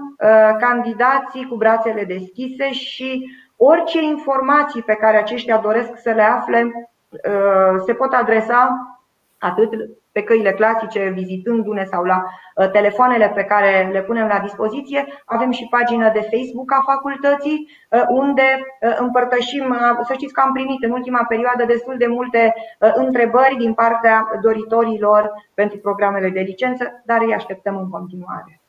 candidații 0.59 1.47
cu 1.47 1.55
brațele 1.55 2.03
deschise 2.03 2.71
și 2.71 3.31
orice 3.57 4.01
informații 4.01 4.81
pe 4.83 4.95
care 4.95 5.17
aceștia 5.17 5.57
doresc 5.57 5.89
să 5.95 6.11
le 6.11 6.21
afle 6.21 6.89
se 7.85 7.93
pot 7.93 8.13
adresa 8.13 8.69
atât 9.37 9.69
pe 10.17 10.23
căile 10.23 10.51
clasice, 10.51 11.11
vizitându-ne 11.13 11.85
sau 11.91 12.03
la 12.03 12.25
telefoanele 12.71 13.31
pe 13.35 13.43
care 13.43 13.89
le 13.91 14.01
punem 14.01 14.27
la 14.27 14.39
dispoziție. 14.39 15.05
Avem 15.25 15.51
și 15.51 15.67
pagină 15.69 16.11
de 16.13 16.29
Facebook 16.31 16.71
a 16.71 16.81
facultății, 16.85 17.69
unde 18.07 18.47
împărtășim, 18.97 19.77
să 20.07 20.13
știți 20.13 20.33
că 20.33 20.41
am 20.41 20.53
primit 20.53 20.83
în 20.83 20.91
ultima 20.91 21.25
perioadă 21.27 21.65
destul 21.65 21.95
de 21.97 22.05
multe 22.07 22.53
întrebări 22.79 23.55
din 23.57 23.73
partea 23.73 24.27
doritorilor 24.41 25.31
pentru 25.53 25.77
programele 25.77 26.29
de 26.29 26.39
licență, 26.39 27.01
dar 27.05 27.21
îi 27.21 27.33
așteptăm 27.33 27.77
în 27.77 27.89
continuare. 27.89 28.61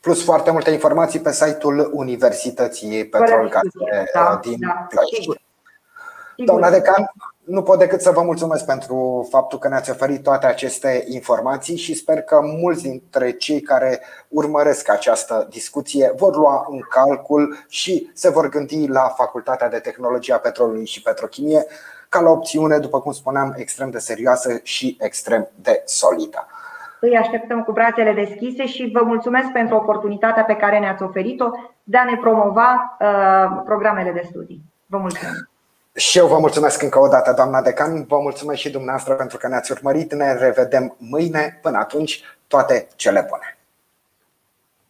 Plus 0.00 0.24
foarte 0.24 0.50
multe 0.50 0.70
informații 0.70 1.20
pe 1.20 1.32
site-ul 1.32 1.90
Universității 1.92 3.06
Petrol 3.06 3.50
da, 4.14 4.40
din 4.42 4.58
da, 4.60 4.86
Ploiești. 4.88 5.44
Doamna 6.36 6.70
Decan, 6.70 7.10
nu 7.44 7.62
pot 7.62 7.78
decât 7.78 8.00
să 8.00 8.10
vă 8.10 8.22
mulțumesc 8.22 8.66
pentru 8.66 9.28
faptul 9.30 9.58
că 9.58 9.68
ne-ați 9.68 9.90
oferit 9.90 10.22
toate 10.22 10.46
aceste 10.46 11.04
informații 11.08 11.76
și 11.76 11.94
sper 11.94 12.22
că 12.22 12.40
mulți 12.42 12.82
dintre 12.82 13.30
cei 13.30 13.60
care 13.60 14.00
urmăresc 14.28 14.90
această 14.90 15.46
discuție 15.50 16.12
vor 16.16 16.36
lua 16.36 16.66
în 16.70 16.80
calcul 16.88 17.56
și 17.68 18.10
se 18.14 18.30
vor 18.30 18.48
gândi 18.48 18.86
la 18.88 19.00
Facultatea 19.00 19.68
de 19.68 19.78
Tehnologie 19.78 20.34
a 20.34 20.38
Petrolului 20.38 20.86
și 20.86 21.02
Petrochimie 21.02 21.66
ca 22.08 22.20
la 22.20 22.30
opțiune, 22.30 22.78
după 22.78 23.00
cum 23.00 23.12
spuneam, 23.12 23.54
extrem 23.56 23.90
de 23.90 23.98
serioasă 23.98 24.60
și 24.62 24.96
extrem 25.00 25.48
de 25.54 25.82
solidă. 25.84 26.46
Îi 27.00 27.16
așteptăm 27.16 27.62
cu 27.62 27.72
brațele 27.72 28.12
deschise 28.12 28.66
și 28.66 28.90
vă 28.92 29.02
mulțumesc 29.04 29.48
pentru 29.52 29.76
oportunitatea 29.76 30.44
pe 30.44 30.56
care 30.56 30.78
ne-ați 30.78 31.02
oferit-o 31.02 31.50
de 31.82 31.96
a 31.96 32.04
ne 32.04 32.16
promova 32.16 32.96
uh, 33.00 33.62
programele 33.64 34.10
de 34.10 34.22
studii. 34.30 34.62
Vă 34.86 34.98
mulțumesc! 34.98 35.53
Și 35.96 36.18
eu 36.18 36.26
vă 36.26 36.38
mulțumesc 36.38 36.82
încă 36.82 36.98
o 36.98 37.08
dată, 37.08 37.32
doamna 37.32 37.62
decan, 37.62 38.04
vă 38.04 38.18
mulțumesc 38.18 38.60
și 38.60 38.70
dumneavoastră 38.70 39.14
pentru 39.14 39.38
că 39.38 39.48
ne-ați 39.48 39.72
urmărit. 39.72 40.12
Ne 40.12 40.32
revedem 40.32 40.96
mâine. 40.98 41.58
Până 41.62 41.78
atunci, 41.78 42.22
toate 42.46 42.86
cele 42.96 43.26
bune. 43.28 43.58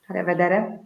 La 0.06 0.14
revedere! 0.14 0.80